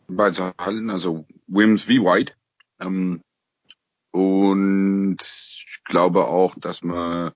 [0.07, 2.33] beizuhalten, also Wims wie White.
[2.79, 3.21] Ähm,
[4.11, 7.31] und ich glaube auch, dass man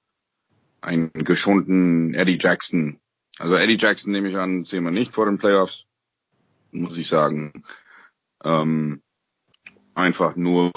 [0.81, 2.99] einen geschonten Eddie Jackson,
[3.39, 5.85] also Eddie Jackson nehme ich an, sehen wir nicht vor den Playoffs,
[6.71, 7.63] muss ich sagen.
[8.43, 9.01] Ähm,
[9.95, 10.71] einfach nur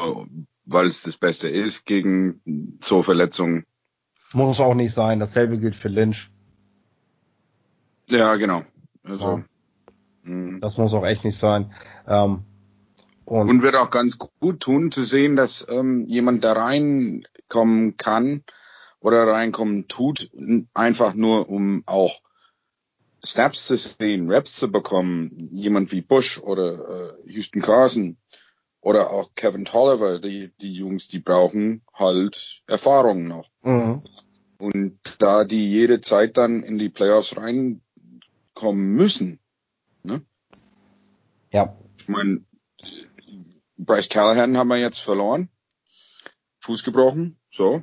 [0.64, 3.64] weil es das Beste ist gegen so Verletzungen.
[4.32, 5.20] Muss auch nicht sein.
[5.20, 6.30] Dasselbe gilt für Lynch.
[8.08, 8.62] Ja, genau.
[9.04, 9.44] Also, ja.
[10.22, 10.60] Mhm.
[10.60, 11.72] Das muss auch echt nicht sein.
[12.06, 12.44] Ähm,
[13.24, 18.42] und, und, wird auch ganz gut tun zu sehen, dass ähm, jemand da reinkommen kann
[19.00, 20.30] oder reinkommen tut,
[20.74, 22.20] einfach nur um auch
[23.24, 25.30] Snaps zu sehen, Raps zu bekommen.
[25.52, 28.16] Jemand wie Bush oder äh, Houston Carson
[28.80, 33.48] oder auch Kevin Tolliver, die, die Jungs, die brauchen halt Erfahrung noch.
[33.62, 34.02] Mhm.
[34.58, 39.40] Und da die jede Zeit dann in die Playoffs reinkommen müssen,
[40.02, 40.22] ne?
[41.52, 41.76] Ja.
[41.98, 42.44] Ich meine,
[43.76, 45.48] Bryce Callahan haben wir jetzt verloren.
[46.60, 47.82] Fuß gebrochen, so.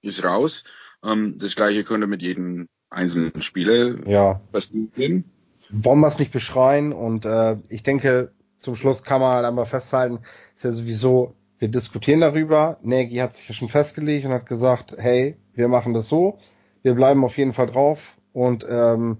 [0.00, 0.64] Ist raus.
[1.02, 4.40] Ähm, das gleiche könnte mit jedem einzelnen Spieler ja.
[4.52, 5.24] passieren.
[5.70, 9.66] Wollen wir es nicht beschreien und äh, ich denke, zum Schluss kann man halt einmal
[9.66, 10.20] festhalten,
[10.56, 12.78] ist ja sowieso, wir diskutieren darüber.
[12.82, 16.38] Nagy hat sich ja schon festgelegt und hat gesagt, hey, wir machen das so,
[16.82, 19.18] wir bleiben auf jeden Fall drauf und ähm,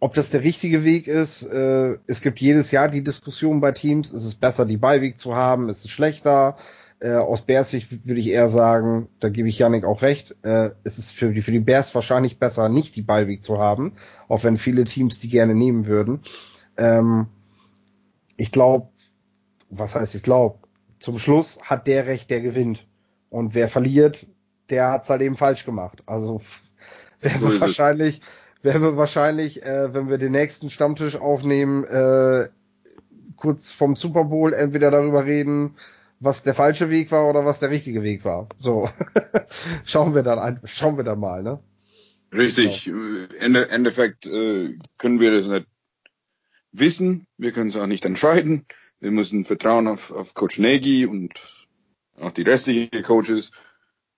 [0.00, 4.10] ob das der richtige Weg ist, äh, es gibt jedes Jahr die Diskussion bei Teams,
[4.10, 6.56] ist es besser, die Beiweg zu haben, ist es schlechter?
[7.00, 10.70] Äh, aus Bears Sicht würde ich eher sagen, da gebe ich Janik auch recht, äh,
[10.82, 13.92] es ist für die, für die Bears wahrscheinlich besser, nicht die Beiweg zu haben,
[14.26, 16.22] auch wenn viele Teams die gerne nehmen würden.
[16.76, 17.26] Ähm,
[18.36, 18.88] ich glaube,
[19.70, 20.58] was heißt ich glaube,
[20.98, 22.86] zum Schluss hat der Recht, der gewinnt.
[23.30, 24.26] Und wer verliert,
[24.70, 26.02] der hat's halt eben falsch gemacht.
[26.06, 26.40] Also
[27.20, 28.20] wer wird wahrscheinlich,
[28.62, 32.48] werden wir wahrscheinlich, äh, wenn wir den nächsten Stammtisch aufnehmen, äh,
[33.36, 35.76] kurz vom Super Bowl entweder darüber reden,
[36.20, 38.48] was der falsche Weg war oder was der richtige Weg war.
[38.58, 38.88] So
[39.84, 41.60] schauen wir dann ein, schauen wir dann mal, ne?
[42.32, 42.84] Richtig.
[42.84, 43.26] Genau.
[43.38, 45.66] Ende, Endeffekt äh, können wir das nicht
[46.72, 47.26] wissen.
[47.38, 48.64] Wir können es auch nicht entscheiden.
[49.00, 51.32] Wir müssen vertrauen auf, auf Coach Nagy und
[52.20, 53.52] auch die restlichen Coaches.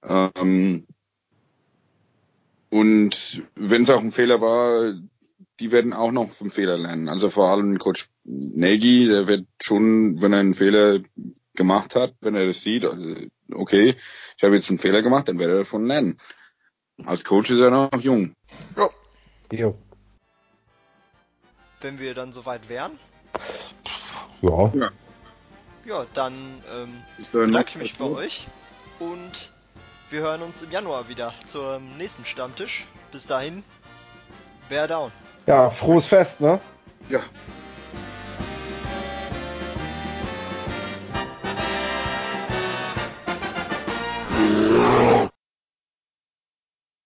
[0.03, 0.87] Ähm,
[2.71, 4.95] und wenn es auch ein Fehler war,
[5.61, 7.09] die werden auch noch vom Fehler lernen.
[7.09, 11.01] Also vor allem Coach Nagy, der wird schon, wenn er einen Fehler
[11.61, 12.87] gemacht hat, wenn er das sieht,
[13.53, 13.95] okay,
[14.35, 16.17] ich habe jetzt einen Fehler gemacht, dann wird er davon lernen.
[17.05, 18.35] Als Coach ist er noch jung.
[18.79, 18.89] Ja.
[19.53, 19.77] Jo.
[21.83, 22.99] Wenn wir dann soweit wären.
[24.41, 24.73] Ja.
[24.75, 24.91] Ja,
[25.85, 26.35] ja dann
[26.73, 28.49] ähm, bedanke ich mich bei euch
[28.99, 29.53] und
[30.09, 32.87] wir hören uns im Januar wieder zum nächsten Stammtisch.
[33.13, 33.63] Bis dahin,
[34.71, 35.13] bear down.
[35.47, 36.59] Ja, frohes Fest, ne?
[37.11, 37.21] Ja,